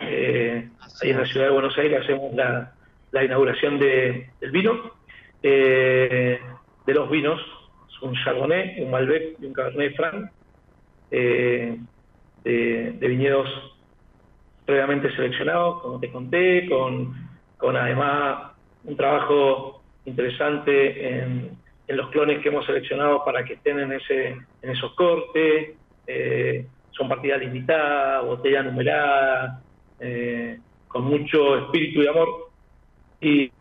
Eh, 0.00 0.68
ahí 1.00 1.10
en 1.10 1.18
la 1.18 1.26
ciudad 1.26 1.46
de 1.46 1.52
Buenos 1.52 1.76
Aires 1.78 2.02
hacemos 2.02 2.34
la, 2.34 2.74
inauguración 3.24 3.78
de, 3.78 4.30
del 4.40 4.50
vino, 4.50 4.92
de 5.42 6.40
los 6.86 7.10
vinos 7.10 7.40
un 8.02 8.14
Chardonnay, 8.14 8.82
un 8.82 8.90
Malbec 8.90 9.36
y 9.40 9.46
un 9.46 9.52
Cabernet 9.52 9.96
Franc, 9.96 10.30
eh, 11.10 11.78
de, 12.44 13.08
viñedos 13.08 13.48
previamente 14.66 15.14
seleccionados, 15.14 15.82
como 15.82 16.00
te 16.00 16.10
conté, 16.10 16.68
con, 16.68 17.14
con 17.56 17.76
además 17.76 18.52
un 18.84 18.96
trabajo 18.96 19.81
interesante 20.04 21.18
en, 21.18 21.62
los 21.88 22.08
clones 22.10 22.40
que 22.40 22.48
hemos 22.48 22.64
seleccionado 22.64 23.22
para 23.22 23.44
que 23.44 23.54
estén 23.54 23.78
en, 23.78 23.92
ese, 23.92 24.28
en 24.28 24.70
esos 24.70 24.94
cortes. 24.94 25.74
Eh, 26.06 26.66
son 26.92 27.08
partidas 27.08 27.40
limitadas, 27.40 28.24
botella 28.24 28.62
numerada, 28.62 29.62
eh, 30.00 30.58
con 30.88 31.04
mucho 31.04 31.58
espíritu 31.58 32.02
y 32.02 32.06
amor 32.06 32.52
y, 33.22 33.52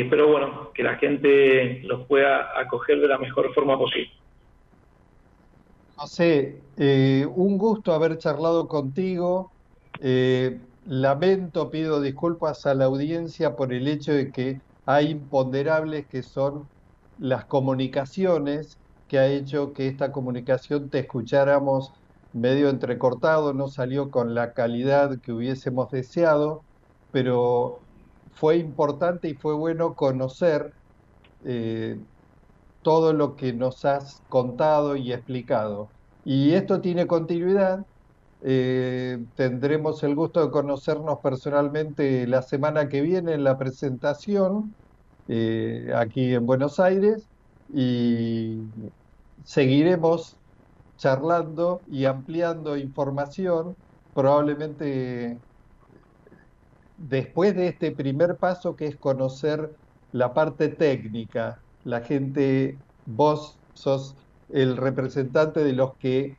espero 0.00 0.28
bueno 0.28 0.72
que 0.74 0.82
la 0.82 0.96
gente 0.96 1.80
los 1.84 2.06
pueda 2.06 2.58
acoger 2.58 3.00
de 3.00 3.08
la 3.08 3.18
mejor 3.18 3.54
forma 3.54 3.78
posible. 3.78 4.10
José, 5.94 6.60
eh, 6.76 7.24
un 7.34 7.56
gusto 7.56 7.92
haber 7.92 8.18
charlado 8.18 8.66
contigo. 8.66 9.52
Eh, 10.00 10.58
lamento, 10.86 11.70
pido 11.70 12.00
disculpas 12.00 12.66
a 12.66 12.74
la 12.74 12.86
audiencia 12.86 13.54
por 13.54 13.72
el 13.72 13.86
hecho 13.86 14.12
de 14.12 14.32
que 14.32 14.60
hay 14.84 15.10
imponderables 15.10 16.06
que 16.08 16.22
son 16.22 16.70
las 17.16 17.46
comunicaciones 17.46 18.80
que 19.06 19.18
ha 19.18 19.26
hecho 19.28 19.72
que 19.72 19.88
esta 19.88 20.12
comunicación 20.12 20.90
te 20.90 21.00
escucháramos 21.00 21.92
medio 22.32 22.68
entrecortado, 22.70 23.52
no 23.54 23.68
salió 23.68 24.10
con 24.10 24.34
la 24.34 24.52
calidad 24.52 25.18
que 25.22 25.32
hubiésemos 25.32 25.90
deseado, 25.90 26.66
pero 27.10 27.84
fue 28.32 28.56
importante 28.58 29.28
y 29.28 29.34
fue 29.34 29.54
bueno 29.54 29.94
conocer 29.94 30.72
eh, 31.44 32.00
todo 32.82 33.12
lo 33.12 33.36
que 33.36 33.52
nos 33.52 33.84
has 33.84 34.22
contado 34.28 34.96
y 34.96 35.12
explicado. 35.12 35.92
Y 36.24 36.52
esto 36.54 36.80
tiene 36.80 37.06
continuidad. 37.06 37.80
Eh, 38.46 39.18
tendremos 39.34 40.02
el 40.02 40.14
gusto 40.14 40.44
de 40.44 40.50
conocernos 40.50 41.18
personalmente 41.22 42.26
la 42.26 42.42
semana 42.42 42.88
que 42.90 43.00
viene 43.00 43.32
en 43.34 43.42
la 43.44 43.56
presentación 43.56 44.76
eh, 45.28 45.90
aquí 45.96 46.34
en 46.34 46.44
Buenos 46.46 46.78
Aires 46.78 47.30
y 47.68 48.64
seguiremos 49.44 50.38
charlando 50.96 51.82
y 51.86 52.04
ampliando 52.06 52.76
información, 52.76 53.76
probablemente 54.12 55.40
después 56.96 57.54
de 57.56 57.68
este 57.68 57.92
primer 57.92 58.36
paso 58.38 58.76
que 58.76 58.86
es 58.86 58.96
conocer 58.98 59.76
la 60.10 60.32
parte 60.34 60.68
técnica, 60.68 61.64
la 61.82 62.00
gente, 62.02 62.80
vos 63.04 63.60
sos 63.72 64.16
el 64.48 64.76
representante 64.76 65.64
de 65.64 65.72
los 65.72 65.96
que 65.98 66.36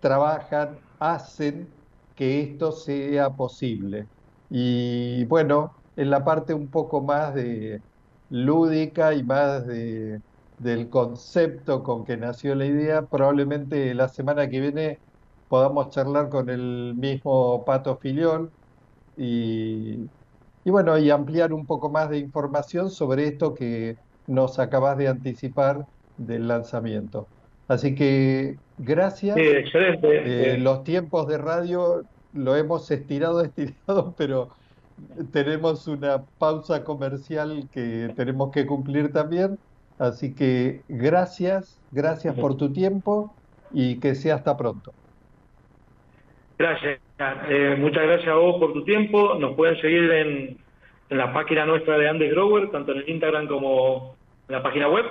trabajan, 0.00 0.80
hacen 0.98 1.74
que 2.14 2.40
esto 2.42 2.72
sea 2.72 3.30
posible. 3.30 4.08
Y 4.48 5.24
bueno, 5.26 5.76
en 5.96 6.10
la 6.10 6.24
parte 6.24 6.54
un 6.54 6.70
poco 6.70 7.02
más 7.02 7.34
de 7.34 7.82
lúdica 8.28 9.14
y 9.14 9.22
más 9.24 9.66
de, 9.66 10.20
del 10.58 10.88
concepto 10.90 11.82
con 11.82 12.04
que 12.04 12.16
nació 12.16 12.54
la 12.54 12.66
idea, 12.66 13.06
probablemente 13.06 13.94
la 13.94 14.08
semana 14.08 14.48
que 14.48 14.60
viene 14.60 15.00
podamos 15.48 15.90
charlar 15.90 16.28
con 16.28 16.48
el 16.50 16.94
mismo 16.96 17.64
Pato 17.64 17.98
Filión 17.98 18.52
y, 19.16 20.10
y 20.64 20.70
bueno, 20.70 20.98
y 20.98 21.10
ampliar 21.10 21.52
un 21.52 21.66
poco 21.66 21.90
más 21.90 22.10
de 22.10 22.18
información 22.18 22.90
sobre 22.90 23.26
esto 23.28 23.54
que 23.54 23.96
nos 24.26 24.58
acabas 24.58 24.98
de 24.98 25.08
anticipar 25.08 25.86
del 26.16 26.48
lanzamiento. 26.48 27.30
Así 27.68 27.94
que 27.94 28.60
gracias. 28.78 29.36
excelente. 29.36 30.54
Eh, 30.54 30.58
los 30.58 30.84
tiempos 30.84 31.26
de 31.28 31.38
radio 31.38 32.02
lo 32.32 32.56
hemos 32.56 32.90
estirado, 32.90 33.40
estirado, 33.44 34.14
pero 34.16 34.50
tenemos 35.32 35.86
una 35.88 36.22
pausa 36.38 36.84
comercial 36.84 37.68
que 37.72 38.10
tenemos 38.16 38.52
que 38.52 38.66
cumplir 38.66 39.12
también. 39.12 39.58
Así 39.98 40.34
que 40.34 40.82
gracias, 40.88 41.80
gracias 41.90 42.34
por 42.34 42.56
tu 42.56 42.72
tiempo 42.72 43.34
y 43.72 43.98
que 43.98 44.14
sea 44.14 44.36
hasta 44.36 44.56
pronto. 44.56 44.92
Gracias. 46.58 47.00
Eh, 47.48 47.76
muchas 47.78 48.02
gracias 48.02 48.28
a 48.28 48.34
vos 48.34 48.58
por 48.58 48.72
tu 48.72 48.84
tiempo. 48.84 49.34
Nos 49.36 49.54
pueden 49.56 49.80
seguir 49.80 50.10
en, 50.10 50.58
la 51.08 51.32
página 51.32 51.64
nuestra 51.64 51.98
de 51.98 52.08
Andes 52.08 52.30
Grower, 52.32 52.70
tanto 52.70 52.92
en 52.92 52.98
el 52.98 53.08
Instagram 53.08 53.46
como 53.46 54.16
en 54.48 54.54
la 54.54 54.62
página 54.62 54.88
web. 54.88 55.04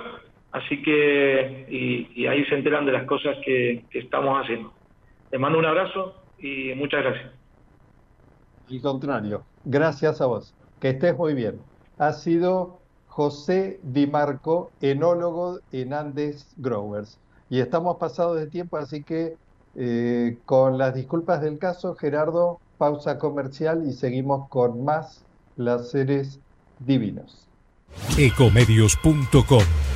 Así 0.56 0.80
que, 0.80 1.66
y, 1.68 2.26
ahí 2.26 2.42
se 2.46 2.54
enteran 2.54 2.86
de 2.86 2.92
las 2.92 3.04
cosas 3.04 3.36
que, 3.44 3.84
que 3.90 3.98
estamos 3.98 4.42
haciendo. 4.42 4.72
Les 5.30 5.38
mando 5.38 5.58
un 5.58 5.66
abrazo 5.66 6.14
y 6.38 6.72
muchas 6.74 7.02
gracias. 7.04 7.30
Al 8.70 8.80
contrario, 8.80 9.44
gracias 9.66 10.22
a 10.22 10.26
vos. 10.26 10.54
Que 10.80 10.90
estés 10.90 11.14
muy 11.14 11.34
bien. 11.34 11.60
Ha 11.98 12.12
sido 12.12 12.80
José 13.06 13.80
Di 13.82 14.06
Marco, 14.06 14.70
enólogo 14.80 15.60
en 15.72 15.92
Andes 15.92 16.54
Growers. 16.56 17.18
Y 17.50 17.60
estamos 17.60 17.98
pasados 17.98 18.38
de 18.38 18.46
tiempo, 18.46 18.78
así 18.78 19.02
que 19.02 19.36
eh, 19.74 20.38
con 20.46 20.78
las 20.78 20.94
disculpas 20.94 21.42
del 21.42 21.58
caso, 21.58 21.94
Gerardo, 21.96 22.60
pausa 22.78 23.18
comercial 23.18 23.84
y 23.86 23.92
seguimos 23.92 24.48
con 24.48 24.86
más 24.86 25.22
placeres 25.54 26.40
divinos. 26.78 27.46
Ecomedios.com 28.18 29.95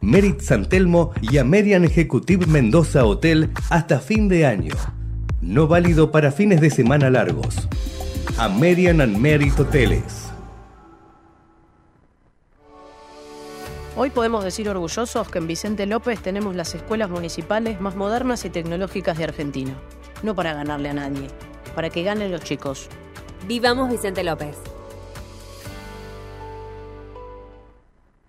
Merit 0.00 0.40
San 0.40 0.68
Telmo 0.68 1.12
y 1.20 1.38
Amerian 1.38 1.84
Executive 1.84 2.46
Mendoza 2.46 3.04
Hotel 3.04 3.50
hasta 3.68 3.98
fin 3.98 4.28
de 4.28 4.46
año. 4.46 4.74
No 5.40 5.66
válido 5.66 6.12
para 6.12 6.30
fines 6.30 6.60
de 6.60 6.70
semana 6.70 7.10
largos. 7.10 7.68
American 8.38 9.00
and 9.00 9.16
Merit 9.18 9.58
Hoteles. 9.58 10.30
Hoy 13.96 14.10
podemos 14.10 14.44
decir 14.44 14.68
orgullosos 14.68 15.28
que 15.28 15.38
en 15.38 15.48
Vicente 15.48 15.84
López 15.84 16.20
tenemos 16.20 16.54
las 16.54 16.76
escuelas 16.76 17.10
municipales 17.10 17.80
más 17.80 17.96
modernas 17.96 18.44
y 18.44 18.50
tecnológicas 18.50 19.18
de 19.18 19.24
Argentina. 19.24 19.74
No 20.22 20.36
para 20.36 20.54
ganarle 20.54 20.90
a 20.90 20.94
nadie, 20.94 21.26
para 21.74 21.90
que 21.90 22.04
ganen 22.04 22.30
los 22.30 22.42
chicos. 22.42 22.88
Vivamos 23.48 23.90
Vicente 23.90 24.22
López. 24.22 24.56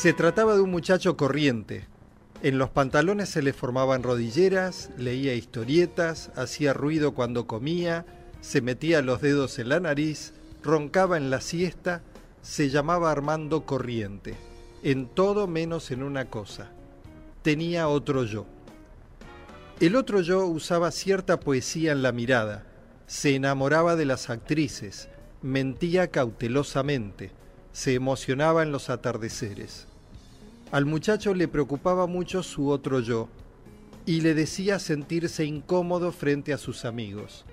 Se 0.00 0.14
trataba 0.14 0.54
de 0.54 0.62
un 0.62 0.70
muchacho 0.70 1.18
corriente. 1.18 1.86
En 2.42 2.56
los 2.56 2.70
pantalones 2.70 3.28
se 3.28 3.42
le 3.42 3.52
formaban 3.52 4.02
rodilleras, 4.02 4.88
leía 4.96 5.34
historietas, 5.34 6.30
hacía 6.36 6.72
ruido 6.72 7.12
cuando 7.12 7.46
comía, 7.46 8.06
se 8.40 8.62
metía 8.62 9.02
los 9.02 9.20
dedos 9.20 9.58
en 9.58 9.68
la 9.68 9.78
nariz, 9.78 10.32
roncaba 10.62 11.18
en 11.18 11.28
la 11.28 11.42
siesta, 11.42 12.00
se 12.40 12.70
llamaba 12.70 13.12
Armando 13.12 13.66
Corriente, 13.66 14.36
en 14.82 15.06
todo 15.06 15.46
menos 15.46 15.90
en 15.90 16.02
una 16.02 16.30
cosa. 16.30 16.70
Tenía 17.42 17.86
otro 17.86 18.24
yo. 18.24 18.46
El 19.80 19.96
otro 19.96 20.22
yo 20.22 20.46
usaba 20.46 20.92
cierta 20.92 21.40
poesía 21.40 21.92
en 21.92 22.00
la 22.00 22.12
mirada, 22.12 22.64
se 23.06 23.34
enamoraba 23.34 23.96
de 23.96 24.06
las 24.06 24.30
actrices, 24.30 25.10
mentía 25.42 26.10
cautelosamente, 26.10 27.32
se 27.72 27.92
emocionaba 27.92 28.62
en 28.62 28.72
los 28.72 28.88
atardeceres. 28.88 29.89
Al 30.72 30.86
muchacho 30.86 31.34
le 31.34 31.48
preocupaba 31.48 32.06
mucho 32.06 32.44
su 32.44 32.68
otro 32.68 33.00
yo 33.00 33.28
y 34.06 34.20
le 34.20 34.34
decía 34.34 34.78
sentirse 34.78 35.44
incómodo 35.44 36.12
frente 36.12 36.52
a 36.52 36.58
sus 36.58 36.84
amigos. 36.84 37.44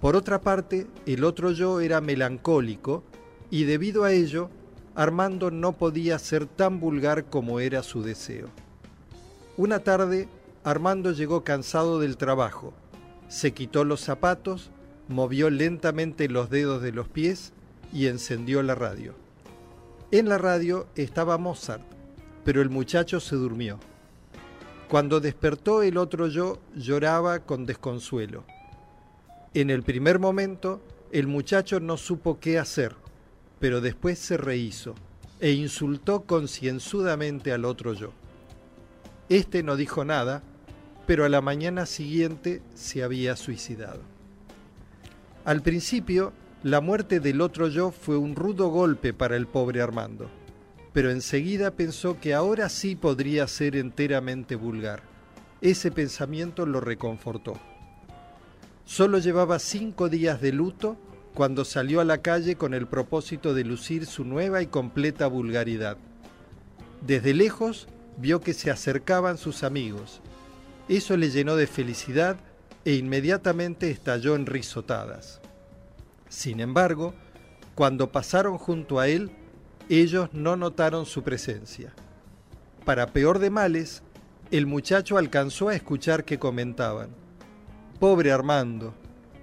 Por 0.00 0.14
otra 0.14 0.40
parte, 0.40 0.86
el 1.06 1.24
otro 1.24 1.50
yo 1.50 1.80
era 1.80 2.00
melancólico 2.00 3.02
y 3.50 3.64
debido 3.64 4.04
a 4.04 4.12
ello, 4.12 4.48
Armando 4.94 5.50
no 5.50 5.72
podía 5.72 6.18
ser 6.20 6.46
tan 6.46 6.78
vulgar 6.78 7.24
como 7.24 7.58
era 7.58 7.82
su 7.82 8.02
deseo. 8.02 8.48
Una 9.56 9.80
tarde, 9.80 10.28
Armando 10.62 11.10
llegó 11.10 11.42
cansado 11.42 11.98
del 11.98 12.16
trabajo, 12.16 12.72
se 13.28 13.52
quitó 13.52 13.84
los 13.84 14.00
zapatos, 14.00 14.70
movió 15.08 15.50
lentamente 15.50 16.28
los 16.28 16.48
dedos 16.48 16.80
de 16.80 16.92
los 16.92 17.08
pies 17.08 17.52
y 17.92 18.06
encendió 18.06 18.62
la 18.62 18.76
radio. 18.76 19.14
En 20.12 20.28
la 20.28 20.38
radio 20.38 20.86
estaba 20.96 21.36
Mozart, 21.36 21.99
pero 22.44 22.62
el 22.62 22.70
muchacho 22.70 23.20
se 23.20 23.36
durmió. 23.36 23.78
Cuando 24.88 25.20
despertó 25.20 25.82
el 25.82 25.96
otro 25.96 26.26
yo 26.26 26.58
lloraba 26.74 27.40
con 27.40 27.66
desconsuelo. 27.66 28.44
En 29.54 29.70
el 29.70 29.82
primer 29.82 30.18
momento 30.18 30.80
el 31.12 31.26
muchacho 31.26 31.80
no 31.80 31.96
supo 31.96 32.38
qué 32.40 32.58
hacer, 32.58 32.94
pero 33.58 33.80
después 33.80 34.18
se 34.18 34.36
rehizo 34.36 34.94
e 35.40 35.52
insultó 35.52 36.22
concienzudamente 36.22 37.52
al 37.52 37.64
otro 37.64 37.94
yo. 37.94 38.12
Este 39.28 39.62
no 39.62 39.76
dijo 39.76 40.04
nada, 40.04 40.42
pero 41.06 41.24
a 41.24 41.28
la 41.28 41.40
mañana 41.40 41.86
siguiente 41.86 42.62
se 42.74 43.02
había 43.02 43.36
suicidado. 43.36 44.00
Al 45.44 45.62
principio, 45.62 46.32
la 46.62 46.80
muerte 46.80 47.20
del 47.20 47.40
otro 47.40 47.68
yo 47.68 47.90
fue 47.90 48.16
un 48.16 48.36
rudo 48.36 48.68
golpe 48.68 49.14
para 49.14 49.36
el 49.36 49.46
pobre 49.46 49.80
Armando, 49.80 50.30
pero 50.92 51.10
enseguida 51.10 51.72
pensó 51.72 52.18
que 52.20 52.34
ahora 52.34 52.68
sí 52.68 52.96
podría 52.96 53.46
ser 53.46 53.76
enteramente 53.76 54.56
vulgar. 54.56 55.02
Ese 55.60 55.90
pensamiento 55.90 56.66
lo 56.66 56.80
reconfortó. 56.80 57.54
Solo 58.84 59.18
llevaba 59.18 59.58
cinco 59.58 60.08
días 60.08 60.40
de 60.40 60.52
luto 60.52 60.96
cuando 61.34 61.64
salió 61.64 62.00
a 62.00 62.04
la 62.04 62.18
calle 62.18 62.56
con 62.56 62.74
el 62.74 62.86
propósito 62.86 63.54
de 63.54 63.64
lucir 63.64 64.06
su 64.06 64.24
nueva 64.24 64.62
y 64.62 64.66
completa 64.66 65.28
vulgaridad. 65.28 65.96
Desde 67.06 67.34
lejos 67.34 67.86
vio 68.16 68.40
que 68.40 68.52
se 68.52 68.70
acercaban 68.70 69.38
sus 69.38 69.62
amigos. 69.62 70.20
Eso 70.88 71.16
le 71.16 71.30
llenó 71.30 71.54
de 71.56 71.68
felicidad 71.68 72.36
e 72.84 72.94
inmediatamente 72.94 73.90
estalló 73.90 74.34
en 74.34 74.46
risotadas. 74.46 75.40
Sin 76.28 76.60
embargo, 76.60 77.14
cuando 77.74 78.10
pasaron 78.10 78.58
junto 78.58 78.98
a 78.98 79.08
él, 79.08 79.30
ellos 79.98 80.30
no 80.32 80.56
notaron 80.56 81.06
su 81.06 81.22
presencia. 81.22 81.92
Para 82.84 83.08
peor 83.08 83.38
de 83.38 83.50
males, 83.50 84.02
el 84.50 84.66
muchacho 84.66 85.18
alcanzó 85.18 85.68
a 85.68 85.74
escuchar 85.74 86.24
que 86.24 86.38
comentaban, 86.38 87.10
Pobre 87.98 88.32
Armando, 88.32 88.94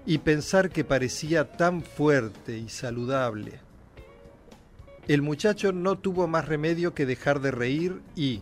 y 0.05 0.19
pensar 0.19 0.69
que 0.69 0.83
parecía 0.83 1.51
tan 1.51 1.81
fuerte 1.81 2.57
y 2.57 2.69
saludable. 2.69 3.59
El 5.07 5.21
muchacho 5.21 5.71
no 5.71 5.97
tuvo 5.97 6.27
más 6.27 6.47
remedio 6.47 6.93
que 6.93 7.05
dejar 7.05 7.39
de 7.41 7.51
reír 7.51 8.01
y, 8.15 8.41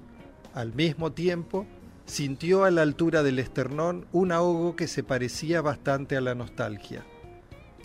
al 0.53 0.74
mismo 0.74 1.12
tiempo, 1.12 1.66
sintió 2.06 2.66
a 2.66 2.72
la 2.72 2.82
altura 2.82 3.24
del 3.24 3.39
esternón 3.39 4.06
un 4.12 4.32
ahogo 4.32 4.76
que 4.76 4.88
se 4.88 5.03
parecía 5.03 5.62
bastante 5.62 6.18
a 6.18 6.22
la 6.22 6.36
nostalgia 6.36 7.03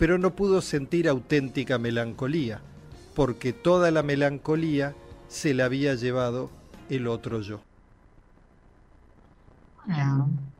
pero 0.01 0.17
no 0.17 0.35
pudo 0.35 0.61
sentir 0.61 1.07
auténtica 1.07 1.77
melancolía, 1.77 2.63
porque 3.15 3.53
toda 3.53 3.91
la 3.91 4.03
melancolía 4.03 4.95
se 5.27 5.53
la 5.53 5.65
había 5.65 5.95
llevado 5.95 6.49
el 6.89 7.07
otro 7.07 7.41
yo. 7.41 7.61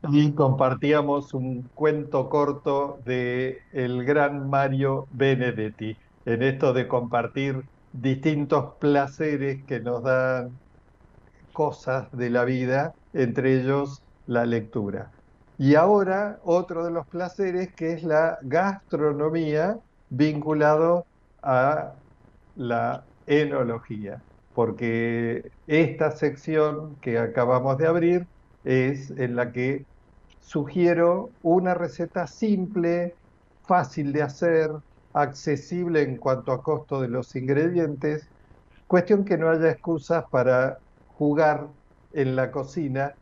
Y 0.10 0.32
compartíamos 0.34 1.34
un 1.34 1.70
cuento 1.76 2.30
corto 2.30 3.00
de 3.06 3.60
el 3.72 4.04
gran 4.04 4.50
Mario 4.50 5.08
Benedetti, 5.12 5.96
en 6.26 6.44
esto 6.44 6.74
de 6.74 6.88
compartir 6.88 7.64
distintos 7.94 8.76
placeres 8.80 9.64
que 9.66 9.80
nos 9.80 10.04
dan 10.04 10.52
cosas 11.54 12.08
de 12.12 12.30
la 12.30 12.46
vida, 12.46 12.94
entre 13.14 13.62
ellos 13.62 14.02
la 14.26 14.46
lectura. 14.46 15.12
Y 15.58 15.76
ahora 15.76 16.40
otro 16.44 16.84
de 16.84 16.92
los 16.92 17.06
placeres 17.08 17.74
que 17.74 17.94
es 17.94 18.04
la 18.04 18.40
gastronomía 18.42 19.78
vinculado 20.10 21.06
a 21.44 21.94
la 22.62 23.06
enología, 23.26 24.24
porque 24.54 25.52
esta 25.68 26.12
sección 26.12 26.98
que 27.02 27.18
acabamos 27.18 27.78
de 27.78 27.88
abrir 27.88 28.28
es 28.64 29.12
en 29.12 29.36
la 29.36 29.52
que 29.52 29.86
sugiero 30.40 31.32
una 31.42 31.74
receta 31.74 32.28
simple, 32.28 33.16
fácil 33.64 34.14
de 34.14 34.24
hacer, 34.24 34.70
accesible 35.14 36.02
en 36.04 36.18
cuanto 36.18 36.52
a 36.52 36.62
costo 36.64 37.02
de 37.02 37.08
los 37.10 37.36
ingredientes, 37.36 38.30
cuestión 38.88 39.26
que 39.26 39.38
no 39.38 39.50
haya 39.50 39.72
excusas 39.72 40.24
para 40.32 40.78
jugar 41.06 41.68
en 42.12 42.36
la 42.36 42.52
cocina. 42.52 43.14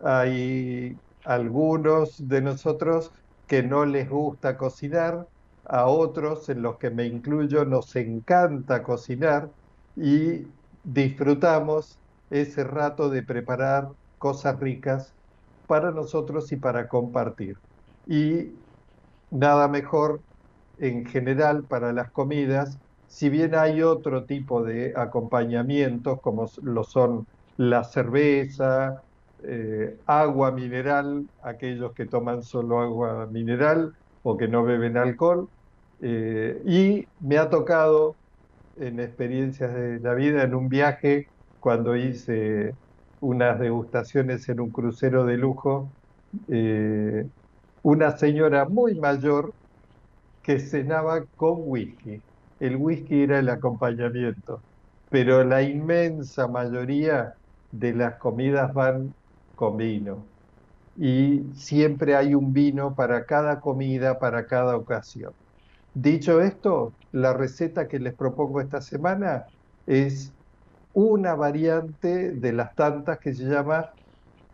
Hay 0.00 1.00
algunos 1.24 2.16
de 2.28 2.42
nosotros 2.42 3.12
que 3.46 3.62
no 3.62 3.84
les 3.86 4.08
gusta 4.08 4.56
cocinar, 4.56 5.26
a 5.68 5.86
otros, 5.86 6.48
en 6.48 6.62
los 6.62 6.78
que 6.78 6.90
me 6.90 7.06
incluyo, 7.06 7.64
nos 7.64 7.94
encanta 7.96 8.82
cocinar 8.82 9.52
y 9.94 10.54
disfrutamos 10.82 12.00
ese 12.30 12.64
rato 12.64 13.10
de 13.10 13.22
preparar 13.22 13.88
cosas 14.18 14.58
ricas 14.60 15.14
para 15.66 15.90
nosotros 15.92 16.50
y 16.52 16.56
para 16.56 16.88
compartir. 16.88 17.56
Y 18.06 18.64
nada 19.30 19.68
mejor 19.68 20.22
en 20.76 21.06
general 21.06 21.66
para 21.66 21.92
las 21.92 22.10
comidas, 22.12 22.78
si 23.06 23.28
bien 23.30 23.54
hay 23.54 23.82
otro 23.82 24.24
tipo 24.26 24.62
de 24.64 24.92
acompañamientos 24.96 26.20
como 26.22 26.46
lo 26.62 26.84
son 26.84 27.26
la 27.56 27.84
cerveza, 27.84 29.02
eh, 29.44 30.00
agua 30.06 30.52
mineral, 30.52 31.28
aquellos 31.42 31.92
que 31.94 32.06
toman 32.06 32.42
solo 32.42 32.80
agua 32.80 33.26
mineral 33.28 33.92
o 34.22 34.36
que 34.36 34.48
no 34.48 34.64
beben 34.64 34.96
alcohol. 34.96 35.50
Eh, 36.00 36.62
y 36.66 37.04
me 37.18 37.38
ha 37.38 37.50
tocado 37.50 38.18
en 38.76 39.00
experiencias 39.00 39.74
de 39.74 40.00
la 40.00 40.14
vida, 40.14 40.44
en 40.44 40.54
un 40.54 40.68
viaje, 40.68 41.28
cuando 41.60 41.96
hice 41.96 42.72
unas 43.20 43.58
degustaciones 43.60 44.48
en 44.48 44.60
un 44.60 44.72
crucero 44.72 45.24
de 45.26 45.36
lujo, 45.38 45.94
eh, 46.48 47.26
una 47.82 48.16
señora 48.18 48.66
muy 48.68 48.96
mayor 48.96 49.54
que 50.42 50.58
cenaba 50.60 51.24
con 51.36 51.54
whisky. 51.60 52.22
El 52.58 52.76
whisky 52.76 53.22
era 53.22 53.38
el 53.38 53.48
acompañamiento, 53.48 54.64
pero 55.08 55.44
la 55.44 55.62
inmensa 55.62 56.48
mayoría 56.48 57.34
de 57.70 57.94
las 57.94 58.18
comidas 58.18 58.72
van 58.74 59.14
con 59.54 59.76
vino. 59.76 60.30
Y 60.96 61.54
siempre 61.54 62.16
hay 62.16 62.34
un 62.34 62.52
vino 62.52 62.94
para 62.96 63.24
cada 63.26 63.60
comida, 63.60 64.18
para 64.18 64.46
cada 64.46 64.76
ocasión. 64.76 65.32
Dicho 66.00 66.40
esto, 66.40 66.92
la 67.10 67.32
receta 67.32 67.88
que 67.88 67.98
les 67.98 68.14
propongo 68.14 68.60
esta 68.60 68.80
semana 68.80 69.46
es 69.84 70.32
una 70.92 71.34
variante 71.34 72.30
de 72.30 72.52
las 72.52 72.76
tantas 72.76 73.18
que 73.18 73.34
se 73.34 73.42
llama 73.46 73.90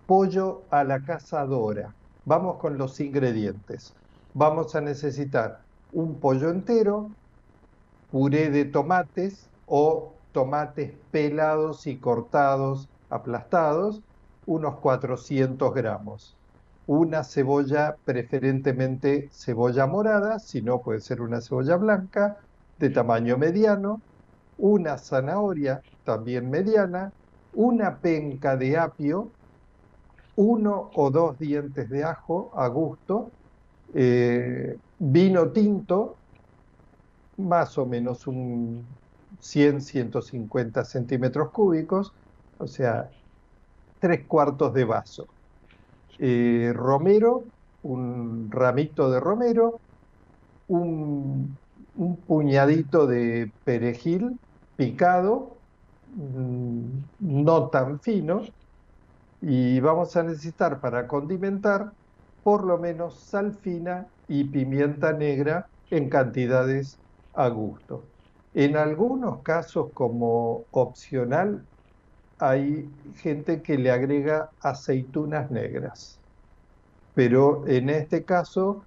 pollo 0.07 0.63
a 0.71 0.85
la 0.85 1.05
cazadora. 1.05 1.95
Vamos 2.25 2.57
con 2.59 2.79
los 2.79 2.99
ingredientes. 2.99 3.95
Vamos 4.33 4.75
a 4.75 4.81
necesitar 4.81 5.61
un 5.93 6.19
pollo 6.19 6.49
entero, 6.49 7.11
puré 8.11 8.49
de 8.49 8.65
tomates 8.65 9.51
o 9.67 10.15
tomates 10.33 10.95
pelados 11.11 11.87
y 11.87 12.01
cortados, 12.01 12.89
aplastados, 13.11 14.03
unos 14.47 14.81
400 14.81 15.75
gramos. 15.75 16.39
Una 16.87 17.23
cebolla, 17.25 17.99
preferentemente 18.05 19.29
cebolla 19.33 19.87
morada, 19.87 20.39
si 20.39 20.63
no 20.63 20.81
puede 20.83 21.01
ser 21.01 21.21
una 21.21 21.41
cebolla 21.43 21.77
blanca, 21.77 22.39
de 22.77 22.91
tamaño 22.91 23.37
mediano. 23.39 24.03
una 24.57 24.99
zanahoria, 24.99 25.83
también 26.05 26.51
mediana, 26.51 27.13
una 27.53 28.01
penca 28.01 28.57
de 28.57 28.79
apio, 28.79 29.35
uno 30.37 30.91
o 30.95 31.11
dos 31.11 31.39
dientes 31.39 31.89
de 31.89 32.05
ajo 32.05 32.51
a 32.59 32.69
gusto, 32.69 33.35
eh, 33.95 34.79
vino 34.99 35.53
tinto, 35.53 36.21
más 37.37 37.79
o 37.79 37.87
menos 37.87 38.27
un 38.27 38.99
100-150 39.41 40.85
centímetros 40.85 41.51
cúbicos, 41.53 42.13
o 42.57 42.67
sea, 42.67 43.11
tres 44.01 44.27
cuartos 44.29 44.75
de 44.75 44.85
vaso. 44.85 45.34
Eh, 46.19 46.73
romero, 46.75 47.45
un 47.83 48.51
ramito 48.51 49.11
de 49.11 49.21
romero, 49.21 49.81
un, 50.69 51.59
puñadito 52.27 53.07
de 53.07 53.53
perejil 53.65 54.39
picado, 54.77 55.59
mm, 56.07 56.99
no 57.19 57.69
tan 57.71 58.01
fino, 58.01 58.43
y 59.41 59.81
vamos 59.81 60.17
a 60.17 60.23
necesitar 60.23 60.81
para 60.81 61.07
condimentar 61.07 61.93
por 62.43 62.65
lo 62.65 62.79
menos 62.79 63.29
sal 63.29 63.55
fina 63.61 64.07
y 64.29 64.45
pimienta 64.45 65.13
negra 65.13 65.67
en 65.91 66.09
cantidades 66.09 67.01
a 67.35 67.49
gusto. 67.49 68.11
En 68.55 68.77
algunos 68.77 69.43
casos 69.43 69.91
como 69.95 70.67
opcional 70.71 71.67
hay 72.49 72.89
gente 73.17 73.63
que 73.63 73.79
le 73.79 73.91
agrega 73.91 74.51
aceitunas 74.61 75.51
negras, 75.51 76.21
pero 77.15 77.67
en 77.67 77.91
este 77.91 78.25
caso 78.25 78.85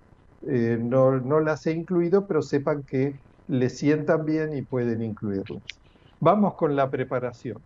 eh, 0.48 0.78
no, 0.80 1.20
no, 1.20 1.40
las 1.40 1.66
he 1.66 1.72
incluido, 1.74 2.28
pero 2.28 2.42
sepan 2.42 2.84
que 2.84 3.20
le 3.48 3.70
sientan 3.70 4.26
bien 4.26 4.54
y 4.56 4.62
pueden 4.62 5.02
incluirlas. 5.02 5.64
Vamos 6.20 6.56
con 6.56 6.76
la 6.76 6.90
preparación. 6.90 7.58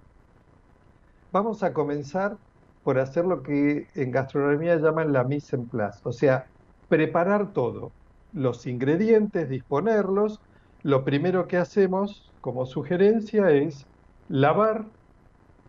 Vamos 1.32 1.64
a 1.64 1.74
comenzar 1.74 2.38
por 2.84 3.00
hacer 3.00 3.26
lo 3.26 3.42
que 3.42 3.86
en 3.96 4.12
gastronomía 4.12 4.78
llaman 4.78 5.14
la 5.14 5.24
mise 5.24 5.56
en 5.56 5.68
place, 5.68 6.00
o 6.04 6.12
sea, 6.12 6.46
preparar 6.88 7.54
todo, 7.54 7.92
los 8.32 8.66
ingredientes, 8.68 9.50
disponerlos. 9.50 10.40
Lo 10.84 11.04
primero 11.06 11.48
que 11.48 11.58
hacemos 11.58 12.34
como 12.42 12.66
sugerencia 12.66 13.52
es 13.52 13.88
lavar 14.28 14.86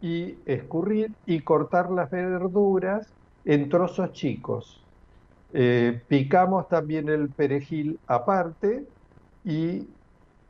y 0.02 0.36
escurrir 0.44 1.12
y 1.24 1.40
cortar 1.40 1.90
las 1.90 2.10
verduras 2.10 3.08
en 3.46 3.70
trozos 3.70 4.12
chicos. 4.12 4.84
Eh, 5.54 6.02
picamos 6.08 6.68
también 6.68 7.08
el 7.08 7.28
perejil 7.30 7.98
aparte 8.06 8.84
y 9.44 9.86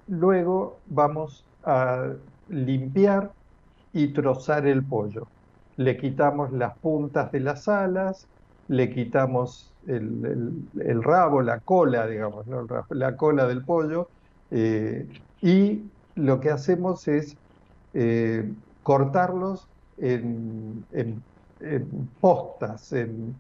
luego 0.09 0.79
vamos 0.87 1.45
a 1.65 2.09
limpiar 2.49 3.31
y 3.93 4.09
trozar 4.09 4.67
el 4.67 4.83
pollo 4.83 5.29
le 5.77 5.97
quitamos 5.97 6.53
las 6.53 6.77
puntas 6.79 7.33
de 7.33 7.41
las 7.41 7.69
alas, 7.69 8.27
le 8.69 8.91
quitamos 8.91 9.73
el, 9.87 11.03
rabo, 11.03 11.43
la 11.43 11.61
cola, 11.61 12.07
digamos, 12.07 12.47
la 12.91 13.17
cola 13.17 13.47
del 13.47 13.65
pollo, 13.65 14.09
eh, 14.51 15.07
y 15.41 15.83
lo 16.15 16.41
que 16.41 16.51
hacemos 16.51 17.09
es 17.09 17.37
eh, 17.95 18.51
cortarlos 18.83 19.69
en, 19.99 20.85
postas, 22.21 22.93
en, 22.93 23.37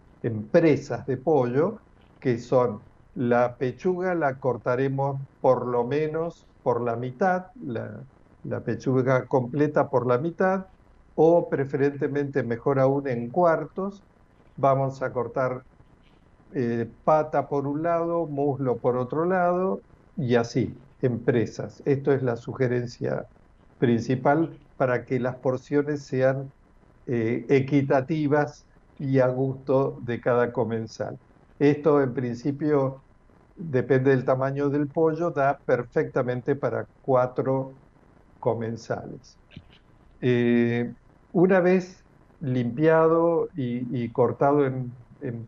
presas 0.50 1.06
de 1.06 1.16
pollo, 1.16 1.78
que 2.20 2.38
son 2.38 2.80
la 3.14 3.56
pechuga 3.56 4.14
la 4.14 4.38
cortaremos 4.38 5.20
por 5.40 5.66
lo 5.66 5.84
menos 5.84 6.46
por 6.62 6.80
la 6.80 6.96
mitad, 6.96 7.46
la 7.64 8.60
pechuga 8.60 9.26
completa 9.26 9.90
por 9.90 10.06
la 10.06 10.18
mitad, 10.18 10.66
o 11.14 11.48
preferentemente 11.48 12.42
mejor 12.42 12.78
aún 12.78 13.08
en 13.08 13.28
cuartos. 13.30 14.02
Vamos 14.56 15.02
a 15.02 15.12
cortar 15.12 15.62
eh, 16.54 16.88
pata 17.04 17.48
por 17.48 17.66
un 17.66 17.82
lado, 17.82 18.26
muslo 18.26 18.76
por 18.76 18.96
otro 18.96 19.24
lado 19.24 19.80
y 20.16 20.34
así, 20.36 20.74
en 21.00 21.20
presas. 21.20 21.82
Esto 21.84 22.12
es 22.12 22.22
la 22.22 22.36
sugerencia 22.36 23.26
principal 23.78 24.58
para 24.82 25.04
que 25.04 25.20
las 25.20 25.36
porciones 25.36 26.02
sean 26.02 26.50
eh, 27.06 27.46
equitativas 27.48 28.66
y 28.98 29.20
a 29.20 29.28
gusto 29.28 30.00
de 30.02 30.20
cada 30.20 30.50
comensal. 30.50 31.16
Esto 31.60 32.02
en 32.02 32.12
principio 32.12 33.00
depende 33.54 34.10
del 34.10 34.24
tamaño 34.24 34.70
del 34.70 34.88
pollo, 34.88 35.30
da 35.30 35.56
perfectamente 35.56 36.56
para 36.56 36.88
cuatro 37.02 37.70
comensales. 38.40 39.38
Eh, 40.20 40.92
una 41.32 41.60
vez 41.60 42.02
limpiado 42.40 43.50
y, 43.54 44.08
cortado 44.08 44.66
en, 44.66 44.92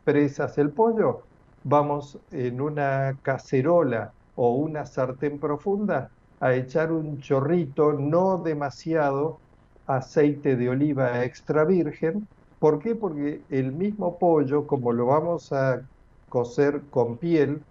presas 0.05 0.59
el 0.59 0.71
pollo, 0.71 1.23
vamos 1.65 2.21
en 2.31 2.61
una 2.61 3.17
cacerola 3.23 4.13
o 4.37 4.55
una 4.55 4.87
sartén 4.87 5.41
profunda 5.41 6.13
a 6.41 6.55
echar 6.55 6.93
un 6.93 7.19
chorrito, 7.19 7.93
no 7.93 8.39
demasiado, 8.43 9.43
aceite 9.87 10.57
de 10.57 10.69
oliva 10.71 11.25
extra 11.25 11.65
virgen. 11.65 12.29
¿Por 12.59 12.79
qué? 12.79 12.95
Porque 12.97 13.45
el 13.49 13.73
mismo 13.73 14.19
pollo, 14.19 14.67
como 14.67 14.93
lo 14.93 15.07
vamos 15.07 15.53
a 15.53 15.81
cocer 16.29 16.89
con 16.91 17.19
piel, 17.19 17.67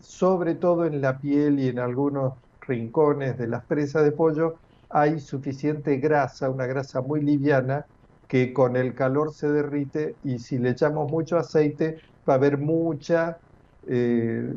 sobre 0.00 0.54
todo 0.54 0.86
en 0.86 1.00
la 1.00 1.18
piel 1.18 1.58
y 1.60 1.68
en 1.68 1.78
algunos 1.78 2.34
rincones 2.60 3.36
de 3.38 3.48
las 3.48 3.64
presas 3.66 4.04
de 4.04 4.12
pollo, 4.12 4.60
hay 4.88 5.18
suficiente 5.20 5.96
grasa, 5.98 6.50
una 6.50 6.66
grasa 6.66 7.02
muy 7.02 7.20
liviana, 7.22 7.86
que 8.26 8.52
con 8.52 8.76
el 8.76 8.94
calor 8.94 9.32
se 9.34 9.48
derrite 9.50 10.18
y 10.22 10.38
si 10.38 10.58
le 10.58 10.70
echamos 10.70 11.08
mucho 11.10 11.36
aceite 11.38 11.96
va 12.28 12.34
a 12.34 12.36
haber 12.36 12.58
mucha 12.58 13.38
eh, 13.86 14.52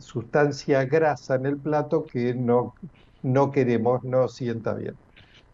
sustancia 0.00 0.84
grasa 0.84 1.36
en 1.36 1.46
el 1.46 1.60
plato 1.60 2.04
que 2.06 2.34
no, 2.34 2.74
no 3.22 3.50
queremos, 3.50 4.02
no 4.04 4.28
sienta 4.28 4.74
bien. 4.74 4.98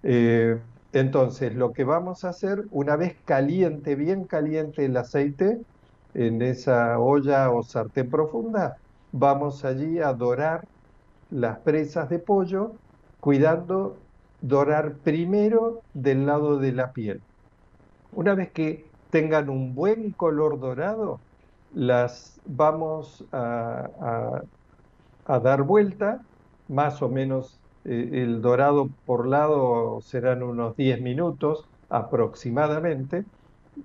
Eh, 0.02 0.60
entonces, 0.92 1.54
lo 1.54 1.72
que 1.72 1.84
vamos 1.84 2.24
a 2.24 2.30
hacer, 2.30 2.64
una 2.70 2.96
vez 2.96 3.22
caliente, 3.24 3.96
bien 3.96 4.26
caliente 4.26 4.84
el 4.86 4.96
aceite, 4.96 5.62
en 6.14 6.42
esa 6.42 6.98
olla 6.98 7.50
o 7.50 7.62
sartén 7.62 8.10
profunda, 8.10 8.76
vamos 9.10 9.64
allí 9.64 9.98
a 10.00 10.12
dorar 10.14 10.66
las 11.28 11.60
presas 11.60 12.08
de 12.10 12.18
pollo, 12.20 12.80
cuidando 13.20 14.06
dorar 14.40 15.00
primero 15.02 15.84
del 15.92 16.26
lado 16.26 16.58
de 16.58 16.72
la 16.72 16.92
piel. 16.92 17.24
Una 18.10 18.34
vez 18.34 18.52
que 18.52 18.94
tengan 19.10 19.50
un 19.50 19.74
buen 19.74 20.12
color 20.12 20.58
dorado, 20.58 21.25
las 21.76 22.40
vamos 22.46 23.22
a, 23.32 24.40
dar 25.26 25.62
vuelta, 25.62 26.22
más 26.68 27.02
o 27.02 27.08
menos 27.10 27.60
eh, 27.84 28.10
el 28.24 28.40
dorado 28.40 28.88
por 29.04 29.26
lado 29.26 30.00
serán 30.00 30.42
unos 30.42 30.74
10 30.76 31.02
minutos 31.02 31.68
aproximadamente, 31.90 33.24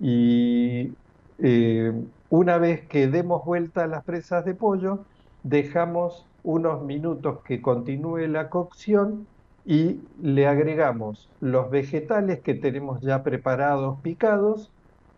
y 0.00 0.94
eh, 1.38 1.92
una 2.30 2.56
vez 2.58 2.88
que 2.88 3.08
demos 3.08 3.44
vuelta 3.44 3.84
a 3.84 3.86
las 3.88 4.04
presas 4.04 4.46
de 4.46 4.54
pollo, 4.54 5.04
dejamos 5.42 6.26
unos 6.42 6.82
minutos 6.82 7.40
que 7.44 7.60
continúe 7.60 8.26
la 8.26 8.48
cocción 8.48 9.28
y 9.66 10.00
le 10.18 10.46
agregamos 10.46 11.30
los 11.40 11.70
vegetales 11.70 12.40
que 12.40 12.54
tenemos 12.54 13.02
ya 13.02 13.22
preparados, 13.22 14.00
picados, 14.00 14.72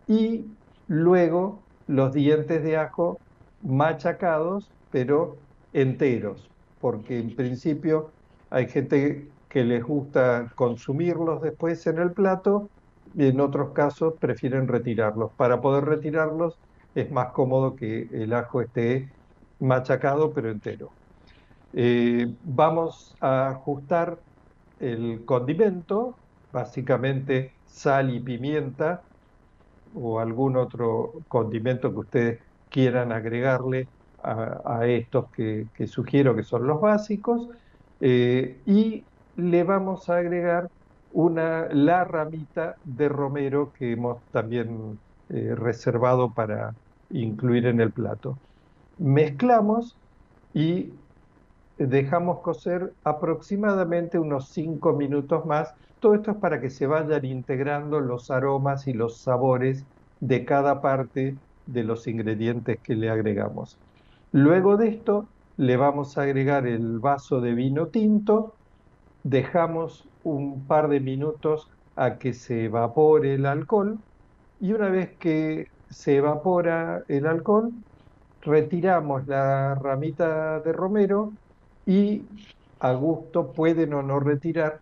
y 0.08 0.46
luego 0.88 1.63
los 1.86 2.12
dientes 2.12 2.62
de 2.62 2.76
ajo 2.76 3.22
machacados, 3.60 4.74
pero 4.90 5.44
enteros, 5.72 6.52
porque 6.78 7.18
en 7.18 7.34
principio 7.36 8.14
hay 8.50 8.68
gente 8.68 9.34
que 9.48 9.64
les 9.64 9.82
gusta 9.84 10.52
consumirlos 10.56 11.40
después 11.42 11.86
en 11.86 11.98
el 11.98 12.12
plato 12.12 12.70
y 13.12 13.26
en 13.28 13.40
otros 13.40 13.72
casos 13.72 14.14
prefieren 14.20 14.68
retirarlos. 14.68 15.32
Para 15.36 15.60
poder 15.60 15.84
retirarlos 15.84 16.60
es 16.94 17.10
más 17.10 17.32
cómodo 17.32 17.74
que 17.76 18.02
el 18.12 18.32
ajo 18.32 18.60
esté 18.62 19.12
machacado 19.58 20.32
pero 20.32 20.50
entero. 20.50 20.94
Eh, 21.72 22.26
vamos 22.42 23.16
a 23.20 23.48
ajustar 23.50 24.22
el 24.78 25.24
condimento, 25.24 26.20
básicamente 26.50 27.54
sal 27.64 28.14
y 28.14 28.20
pimienta 28.20 29.04
o 29.94 30.20
algún 30.20 30.56
otro 30.56 31.12
condimento 31.28 31.92
que 31.92 31.98
ustedes 31.98 32.40
quieran 32.70 33.12
agregarle 33.12 33.88
a, 34.22 34.86
estos 34.86 35.30
que, 35.32 35.68
sugiero 35.86 36.34
que 36.34 36.42
son 36.42 36.66
los 36.66 36.80
básicos, 36.80 37.48
eh, 38.00 38.62
y 38.64 39.04
le 39.36 39.64
vamos 39.64 40.08
a 40.08 40.16
agregar 40.16 40.70
una, 41.12 41.66
la 41.72 42.04
ramita 42.04 42.76
de 42.84 43.08
romero 43.08 43.72
que 43.72 43.92
hemos 43.92 44.22
también 44.32 44.98
eh, 45.28 45.54
reservado 45.54 46.32
para 46.32 46.74
incluir 47.10 47.66
en 47.66 47.80
el 47.80 47.92
plato. 47.92 48.38
Mezclamos 48.98 49.96
y 50.54 50.94
dejamos 51.78 52.40
cocer 52.40 52.92
aproximadamente 53.04 54.18
unos 54.18 54.48
5 54.50 54.92
minutos 54.94 55.44
más. 55.46 55.74
Todo 56.00 56.14
esto 56.14 56.32
es 56.32 56.36
para 56.36 56.60
que 56.60 56.70
se 56.70 56.86
vayan 56.86 57.24
integrando 57.24 58.00
los 58.00 58.30
aromas 58.30 58.86
y 58.86 58.92
los 58.92 59.18
sabores 59.18 59.84
de 60.20 60.44
cada 60.44 60.80
parte 60.80 61.36
de 61.66 61.84
los 61.84 62.06
ingredientes 62.06 62.78
que 62.80 62.94
le 62.94 63.10
agregamos. 63.10 63.78
Luego 64.32 64.76
de 64.76 64.88
esto 64.88 65.28
le 65.56 65.76
vamos 65.76 66.18
a 66.18 66.22
agregar 66.22 66.66
el 66.66 66.98
vaso 66.98 67.40
de 67.40 67.54
vino 67.54 67.88
tinto, 67.88 68.54
dejamos 69.22 70.08
un 70.22 70.66
par 70.66 70.88
de 70.88 71.00
minutos 71.00 71.70
a 71.96 72.18
que 72.18 72.32
se 72.32 72.64
evapore 72.64 73.34
el 73.34 73.46
alcohol 73.46 73.98
y 74.60 74.72
una 74.72 74.88
vez 74.88 75.16
que 75.18 75.68
se 75.88 76.16
evapora 76.16 77.04
el 77.08 77.26
alcohol, 77.26 77.72
retiramos 78.42 79.26
la 79.26 79.74
ramita 79.76 80.60
de 80.60 80.72
romero 80.72 81.32
y 81.86 82.22
a 82.80 82.92
gusto 82.92 83.52
pueden 83.52 83.94
o 83.94 84.02
no 84.02 84.20
retirar 84.20 84.80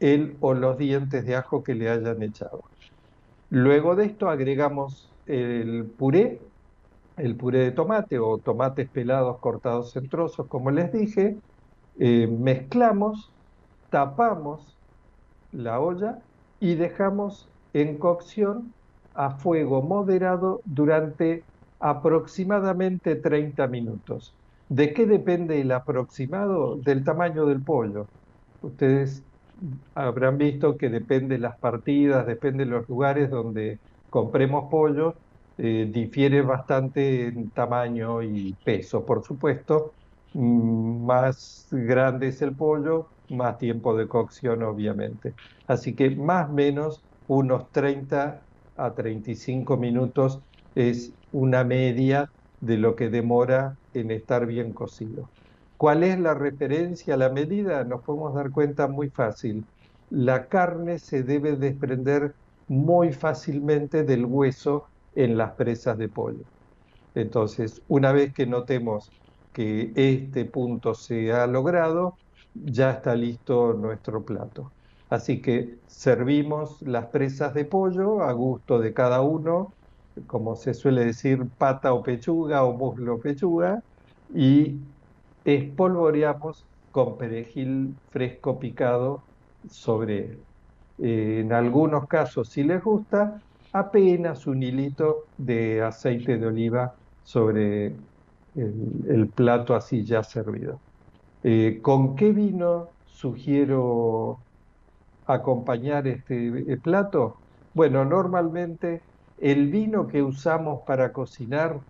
el 0.00 0.36
o 0.40 0.54
los 0.54 0.78
dientes 0.78 1.24
de 1.24 1.36
ajo 1.36 1.62
que 1.62 1.74
le 1.74 1.88
hayan 1.88 2.22
echado. 2.22 2.62
Luego 3.50 3.96
de 3.96 4.06
esto 4.06 4.28
agregamos 4.28 5.14
el 5.26 5.86
puré, 5.86 6.40
el 7.16 7.36
puré 7.36 7.60
de 7.60 7.72
tomate 7.72 8.18
o 8.18 8.38
tomates 8.38 8.90
pelados 8.90 9.38
cortados 9.40 9.96
en 9.96 10.08
trozos, 10.08 10.46
como 10.48 10.70
les 10.70 10.92
dije, 10.92 11.42
eh, 11.98 12.26
mezclamos, 12.26 13.32
tapamos 13.90 14.78
la 15.52 15.80
olla 15.80 16.22
y 16.60 16.74
dejamos 16.74 17.48
en 17.72 17.98
cocción 17.98 18.74
a 19.14 19.30
fuego 19.38 19.82
moderado 19.82 20.60
durante 20.64 21.44
aproximadamente 21.78 23.16
30 23.16 23.66
minutos. 23.68 24.36
¿De 24.68 24.92
qué 24.92 25.06
depende 25.06 25.60
el 25.60 25.70
aproximado? 25.72 26.76
Del 26.78 27.04
tamaño 27.04 27.46
del 27.46 27.62
pollo. 27.62 28.10
Ustedes 28.60 29.24
habrán 29.94 30.38
visto 30.38 30.76
que 30.76 30.88
depende 30.90 31.38
las 31.38 31.58
partidas, 31.58 32.26
depende 32.26 32.64
de 32.64 32.70
los 32.70 32.88
lugares 32.88 33.30
donde 33.30 33.80
compremos 34.08 34.64
pollo, 34.70 35.20
eh, 35.56 35.88
difiere 35.90 36.42
bastante 36.42 37.28
en 37.28 37.50
tamaño 37.52 38.22
y 38.22 38.54
peso, 38.64 39.04
por 39.04 39.24
supuesto. 39.24 39.94
Mm, 40.32 41.06
más 41.06 41.66
grande 41.70 42.28
es 42.28 42.42
el 42.42 42.56
pollo, 42.56 43.12
más 43.28 43.58
tiempo 43.58 43.96
de 43.96 44.08
cocción, 44.08 44.62
obviamente. 44.64 45.34
Así 45.66 45.94
que 45.94 46.10
más 46.16 46.50
o 46.50 46.52
menos 46.52 47.06
unos 47.26 47.70
30 47.72 48.46
a 48.76 48.94
35 48.94 49.76
minutos 49.76 50.42
es 50.74 51.14
una 51.30 51.64
media 51.64 52.26
de 52.66 52.76
lo 52.76 52.96
que 52.96 53.08
demora 53.08 53.76
en 53.94 54.10
estar 54.10 54.46
bien 54.46 54.72
cocido. 54.72 55.28
¿Cuál 55.76 56.02
es 56.02 56.18
la 56.18 56.34
referencia, 56.34 57.16
la 57.16 57.30
medida? 57.30 57.84
Nos 57.84 58.02
podemos 58.02 58.34
dar 58.34 58.50
cuenta 58.50 58.88
muy 58.88 59.10
fácil. 59.10 59.64
La 60.10 60.48
carne 60.48 60.98
se 60.98 61.22
debe 61.22 61.56
desprender 61.56 62.34
muy 62.68 63.12
fácilmente 63.12 64.04
del 64.04 64.24
hueso 64.24 64.86
en 65.14 65.36
las 65.36 65.52
presas 65.52 65.98
de 65.98 66.08
pollo. 66.08 66.44
Entonces, 67.14 67.82
una 67.88 68.12
vez 68.12 68.32
que 68.34 68.46
notemos 68.46 69.10
que 69.52 69.92
este 69.94 70.44
punto 70.44 70.94
se 70.94 71.32
ha 71.32 71.46
logrado, 71.46 72.18
ya 72.54 72.90
está 72.90 73.14
listo 73.14 73.72
nuestro 73.74 74.24
plato. 74.24 74.72
Así 75.08 75.40
que 75.40 75.78
servimos 75.86 76.82
las 76.82 77.06
presas 77.06 77.54
de 77.54 77.64
pollo 77.64 78.22
a 78.22 78.32
gusto 78.32 78.78
de 78.78 78.92
cada 78.92 79.20
uno, 79.22 79.74
como 80.26 80.56
se 80.56 80.74
suele 80.74 81.04
decir, 81.06 81.38
pata 81.58 81.92
o 81.92 82.02
pechuga 82.02 82.64
o 82.64 82.76
muslo 82.76 83.16
o 83.16 83.20
pechuga, 83.20 83.80
y 84.34 84.80
espolvoreamos 85.44 86.66
con 86.90 87.16
perejil 87.18 87.94
fresco 88.10 88.58
picado 88.58 89.22
sobre 89.68 90.18
él. 90.18 90.44
en 90.98 91.52
algunos 91.52 92.06
casos, 92.08 92.48
si 92.50 92.62
les 92.64 92.82
gusta, 92.82 93.42
apenas 93.72 94.46
un 94.46 94.62
hilito 94.62 95.26
de 95.36 95.82
aceite 95.82 96.38
de 96.38 96.46
oliva 96.46 96.94
sobre 97.22 97.96
el, 98.54 99.30
plato 99.34 99.74
así 99.74 100.04
ya 100.04 100.22
servido. 100.22 100.80
Eh, 101.42 101.80
¿Con 101.82 102.16
qué 102.16 102.32
vino 102.32 102.88
sugiero 103.04 104.38
acompañar 105.26 106.06
este 106.08 106.48
eh, 106.72 106.78
plato? 106.82 107.36
Bueno, 107.74 108.04
normalmente 108.04 109.02
el 109.36 109.70
vino 109.70 110.06
que 110.06 110.22
usamos 110.22 110.80
para 110.86 111.12
cocinar 111.12 111.80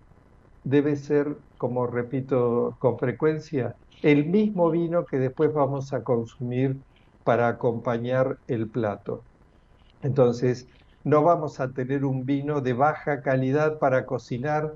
debe 0.62 0.96
ser, 0.96 1.38
como 1.56 1.86
repito 1.86 2.76
con 2.80 2.98
frecuencia, 2.98 3.76
el 4.02 4.26
mismo 4.26 4.70
vino 4.70 5.06
que 5.06 5.18
después 5.18 5.52
vamos 5.52 5.92
a 5.92 6.02
consumir 6.04 6.82
para 7.24 7.48
acompañar 7.48 8.38
el 8.46 8.70
plato. 8.70 9.26
Entonces, 10.00 10.68
no 11.04 11.22
vamos 11.22 11.60
a 11.60 11.72
tener 11.72 12.04
un 12.04 12.24
vino 12.24 12.60
de 12.60 12.72
baja 12.72 13.22
calidad 13.22 13.78
para 13.78 14.06
cocinar 14.06 14.72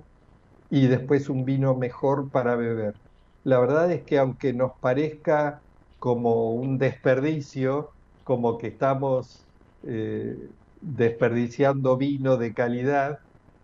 y 0.69 0.87
después 0.89 1.29
un 1.29 1.45
vino 1.45 1.77
mejor 1.77 2.31
para 2.31 2.57
beber. 2.57 2.95
La 3.43 3.59
verdad 3.61 3.91
es 3.93 4.05
que 4.05 4.19
aunque 4.19 4.53
nos 4.53 4.73
parezca 4.81 5.65
como 5.99 6.55
un 6.55 6.79
desperdicio, 6.79 7.91
como 8.23 8.59
que 8.59 8.69
estamos 8.69 9.49
eh, 9.83 10.37
desperdiciando 10.81 11.97
vino 11.97 12.37
de 12.37 12.55
calidad, 12.55 13.17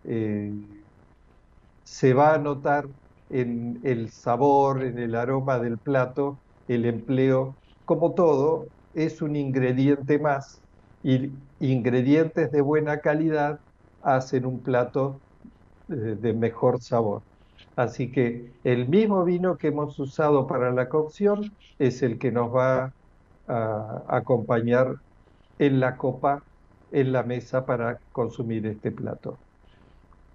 eh, 0.05 0.53
se 1.83 2.12
va 2.14 2.35
a 2.35 2.39
notar 2.39 2.87
en 3.29 3.81
el 3.85 4.11
sabor, 4.12 4.83
en 4.85 4.99
el 4.99 5.14
aroma 5.14 5.59
del 5.59 5.79
plato, 5.79 6.43
el 6.67 6.85
empleo, 6.87 7.59
como 7.85 8.14
todo, 8.14 8.69
es 8.93 9.23
un 9.23 9.37
ingrediente 9.37 10.19
más 10.19 10.62
y 11.03 11.33
ingredientes 11.59 12.51
de 12.51 12.61
buena 12.61 12.99
calidad 13.01 13.59
hacen 14.01 14.47
un 14.47 14.62
plato 14.62 15.23
eh, 15.89 15.95
de 15.95 16.35
mejor 16.35 16.83
sabor. 16.83 17.25
Así 17.77 18.12
que 18.12 18.61
el 18.64 18.89
mismo 18.89 19.25
vino 19.25 19.57
que 19.59 19.69
hemos 19.69 19.99
usado 20.01 20.47
para 20.47 20.73
la 20.73 20.89
cocción 20.89 21.43
es 21.79 22.03
el 22.03 22.19
que 22.19 22.33
nos 22.33 22.55
va 22.55 22.93
a 23.49 24.05
acompañar 24.09 24.95
en 25.59 25.81
la 25.81 25.97
copa, 25.97 26.43
en 26.93 27.12
la 27.12 27.22
mesa 27.22 27.66
para 27.66 27.99
consumir 28.12 28.66
este 28.66 28.91
plato. 28.91 29.39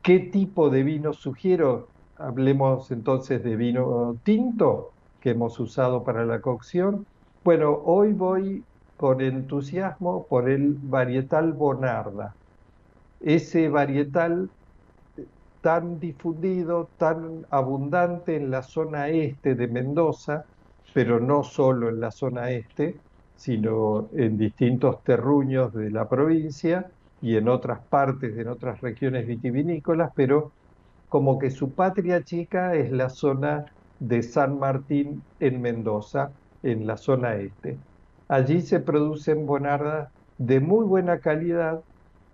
¿Qué 0.01 0.19
tipo 0.19 0.69
de 0.69 0.83
vino 0.83 1.13
sugiero? 1.13 1.87
Hablemos 2.17 2.91
entonces 2.91 3.43
de 3.43 3.55
vino 3.55 4.17
tinto 4.23 4.91
que 5.21 5.31
hemos 5.31 5.59
usado 5.59 6.03
para 6.03 6.25
la 6.25 6.41
cocción. 6.41 7.05
Bueno, 7.43 7.81
hoy 7.85 8.13
voy 8.13 8.63
con 8.97 9.21
entusiasmo 9.21 10.25
por 10.27 10.49
el 10.49 10.75
varietal 10.81 11.53
Bonarda. 11.53 12.35
Ese 13.19 13.69
varietal 13.69 14.49
tan 15.61 15.99
difundido, 15.99 16.89
tan 16.97 17.45
abundante 17.49 18.35
en 18.35 18.51
la 18.51 18.63
zona 18.63 19.09
este 19.09 19.55
de 19.55 19.67
Mendoza, 19.67 20.45
pero 20.93 21.19
no 21.19 21.43
solo 21.43 21.89
en 21.89 21.99
la 21.99 22.11
zona 22.11 22.51
este, 22.51 22.99
sino 23.41 24.09
en 24.13 24.37
distintos 24.37 25.03
terruños 25.03 25.73
de 25.73 25.89
la 25.89 26.07
provincia, 26.07 26.91
y 27.21 27.37
en 27.37 27.49
otras 27.49 27.79
partes, 27.87 28.37
en 28.37 28.47
otras 28.47 28.81
regiones 28.81 29.25
vitivinícolas, 29.27 30.11
pero 30.15 30.51
como 31.07 31.39
que 31.39 31.49
su 31.49 31.73
patria 31.73 32.23
chica 32.23 32.75
es 32.75 32.91
la 32.91 33.09
zona 33.09 33.65
de 33.99 34.21
San 34.21 34.59
Martín 34.59 35.23
en 35.39 35.61
Mendoza, 35.61 36.31
en 36.61 36.85
la 36.85 36.97
zona 36.97 37.35
este. 37.35 37.83
Allí 38.27 38.61
se 38.61 38.79
producen 38.79 39.45
bonardas 39.47 40.09
de 40.37 40.59
muy 40.59 40.85
buena 40.85 41.19
calidad 41.19 41.83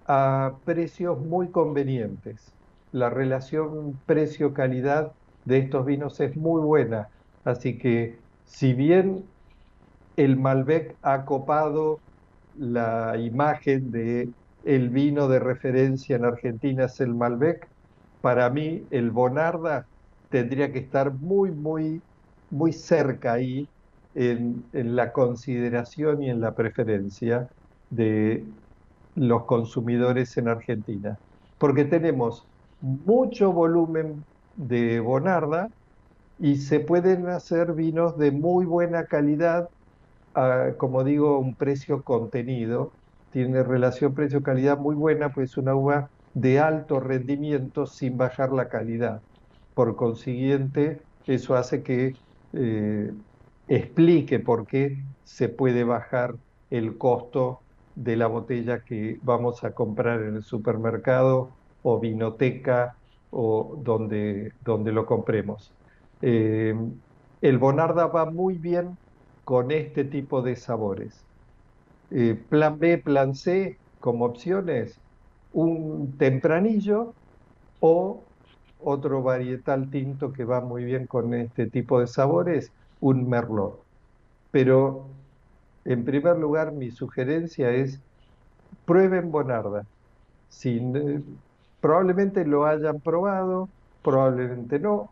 a 0.05 0.59
precios 0.65 1.19
muy 1.19 1.51
convenientes. 1.51 2.53
La 2.91 3.09
relación 3.09 4.01
precio-calidad 4.05 5.13
de 5.45 5.59
estos 5.59 5.85
vinos 5.85 6.19
es 6.19 6.35
muy 6.35 6.61
buena, 6.61 7.07
así 7.45 7.77
que 7.77 8.19
si 8.43 8.73
bien 8.73 9.23
el 10.17 10.35
Malbec 10.35 10.95
ha 11.03 11.23
copado 11.25 11.99
la 12.57 13.15
imagen 13.17 13.91
de 13.91 14.29
el 14.65 14.89
vino 14.89 15.29
de 15.29 15.39
referencia 15.39 16.17
en 16.17 16.25
Argentina 16.25 16.85
es 16.85 16.99
el 16.99 17.15
Malbec. 17.15 17.67
Para 18.21 18.49
mí, 18.49 18.83
el 18.91 19.11
Bonarda 19.11 19.85
tendría 20.29 20.73
que 20.73 20.79
estar 20.79 21.13
muy, 21.13 21.51
muy, 21.51 22.01
muy 22.49 22.73
cerca 22.73 23.33
ahí 23.33 23.69
en, 24.15 24.65
la 24.73 25.13
consideración 25.13 26.23
y 26.23 26.29
en 26.29 26.41
la 26.41 26.53
preferencia 26.53 27.47
de 27.89 28.43
los 29.15 29.45
consumidores 29.45 30.35
en 30.37 30.49
Argentina. 30.49 31.17
Porque 31.59 31.85
tenemos 31.85 32.43
mucho 32.81 33.53
volumen 33.53 34.25
de 34.55 34.99
Bonarda 34.99 35.69
y 36.39 36.57
se 36.57 36.79
pueden 36.79 37.27
hacer 37.27 37.73
vinos 37.73 38.17
de 38.17 38.31
muy 38.31 38.65
buena 38.65 39.05
calidad, 39.05 39.69
como 40.77 41.03
digo, 41.03 41.39
un 41.39 41.55
precio 41.55 42.03
contenido 42.03 42.95
tiene 43.29 43.63
relación 43.63 44.13
precio-calidad 44.13 44.77
muy 44.77 44.95
buena, 44.95 45.31
pues 45.33 45.51
es 45.51 45.57
una 45.57 45.75
uva 45.75 46.11
de 46.33 46.59
alto 46.59 46.99
rendimiento 46.99 47.85
sin 47.85 48.17
bajar 48.17 48.51
la 48.51 48.69
calidad. 48.69 49.23
Por 49.73 49.95
consiguiente, 49.95 51.05
eso 51.25 51.55
hace 51.55 51.83
que 51.83 52.19
eh, 52.53 53.11
explique 53.67 54.39
por 54.39 54.65
qué 54.67 55.05
se 55.23 55.49
puede 55.49 55.83
bajar 55.83 56.35
el 56.69 56.97
costo 56.97 57.65
de 57.93 58.15
la 58.17 58.27
botella 58.27 58.83
que 58.85 59.17
vamos 59.21 59.63
a 59.63 59.73
comprar 59.73 60.21
en 60.21 60.35
el 60.35 60.43
supermercado 60.43 61.57
o 61.81 61.99
vinoteca 61.99 62.99
o 63.29 63.75
donde, 63.83 64.51
donde 64.61 64.91
lo 64.91 65.05
compremos. 65.05 65.75
Eh, 66.21 66.73
el 67.41 67.57
Bonarda 67.57 68.07
va 68.07 68.25
muy 68.31 68.57
bien 68.57 68.97
con 69.47 69.71
este 69.71 70.03
tipo 70.03 70.41
de 70.41 70.57
sabores. 70.57 71.25
Eh, 72.11 72.35
plan 72.49 72.77
B, 72.79 72.97
plan 72.97 73.33
C, 73.33 73.77
como 74.01 74.25
opciones, 74.25 74.99
un 75.53 76.17
tempranillo 76.17 77.13
o 77.79 78.23
otro 78.79 79.23
varietal 79.23 79.89
tinto 79.89 80.33
que 80.33 80.43
va 80.43 80.59
muy 80.59 80.83
bien 80.83 81.07
con 81.07 81.33
este 81.33 81.69
tipo 81.69 82.01
de 82.01 82.07
sabores, 82.07 82.73
un 82.99 83.29
merlot. 83.29 83.81
Pero 84.51 85.07
en 85.85 86.03
primer 86.03 86.37
lugar 86.37 86.73
mi 86.73 86.91
sugerencia 86.91 87.71
es 87.71 88.01
prueben 88.85 89.31
Bonarda. 89.31 89.83
Eh, 90.65 91.23
probablemente 91.79 92.45
lo 92.45 92.65
hayan 92.65 92.99
probado, 92.99 93.69
probablemente 94.03 94.77
no. 94.79 95.09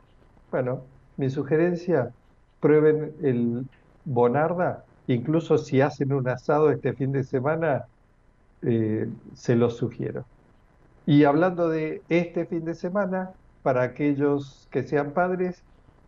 Bueno, 0.52 0.82
mi 1.16 1.30
sugerencia, 1.30 2.14
prueben 2.60 3.16
el 3.22 3.70
Bonarda, 4.06 4.86
incluso 5.08 5.58
si 5.58 5.82
hacen 5.82 6.14
un 6.14 6.28
asado 6.30 6.72
este 6.72 6.94
fin 6.94 7.12
de 7.12 7.24
semana, 7.24 7.86
eh, 8.62 9.08
se 9.34 9.56
los 9.56 9.78
sugiero. 9.78 10.26
Y 11.06 11.24
hablando 11.26 11.70
de 11.70 12.04
este 12.10 12.46
fin 12.46 12.66
de 12.66 12.76
semana, 12.76 13.32
para 13.62 13.84
aquellos 13.84 14.68
que 14.72 14.84
sean 14.84 15.14
padres, 15.14 15.64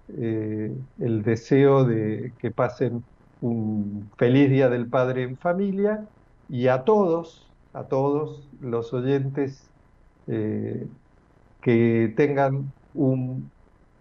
eh, 0.09 0.75
el 0.99 1.23
deseo 1.23 1.85
de 1.85 2.33
que 2.39 2.51
pasen 2.51 3.03
un 3.41 4.11
feliz 4.17 4.49
Día 4.49 4.69
del 4.69 4.89
Padre 4.89 5.23
en 5.23 5.37
familia 5.37 6.07
y 6.47 6.67
a 6.67 6.83
todos, 6.83 7.53
a 7.73 7.85
todos 7.85 8.49
los 8.61 8.93
oyentes 8.93 9.71
eh, 10.27 10.87
que 11.61 12.13
tengan 12.15 12.73
un 12.93 13.51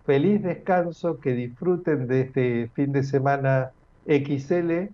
feliz 0.04 0.42
descanso, 0.42 1.18
que 1.20 1.32
disfruten 1.32 2.06
de 2.06 2.22
este 2.22 2.68
fin 2.74 2.92
de 2.92 3.02
semana 3.02 3.72
XL 4.06 4.88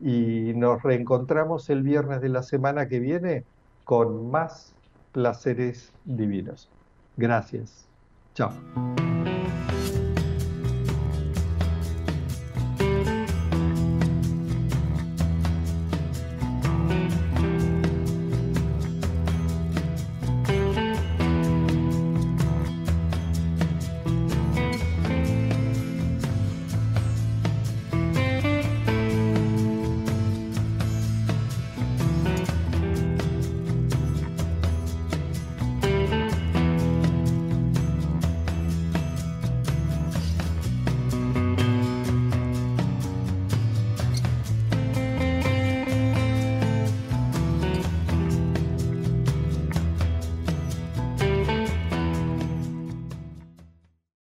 y 0.00 0.52
nos 0.54 0.82
reencontramos 0.82 1.70
el 1.70 1.82
viernes 1.82 2.20
de 2.20 2.28
la 2.28 2.42
semana 2.42 2.88
que 2.88 3.00
viene 3.00 3.44
con 3.84 4.30
más 4.30 4.74
placeres 5.12 5.92
divinos. 6.04 6.70
Gracias. 7.16 7.88
Chao. 8.34 8.52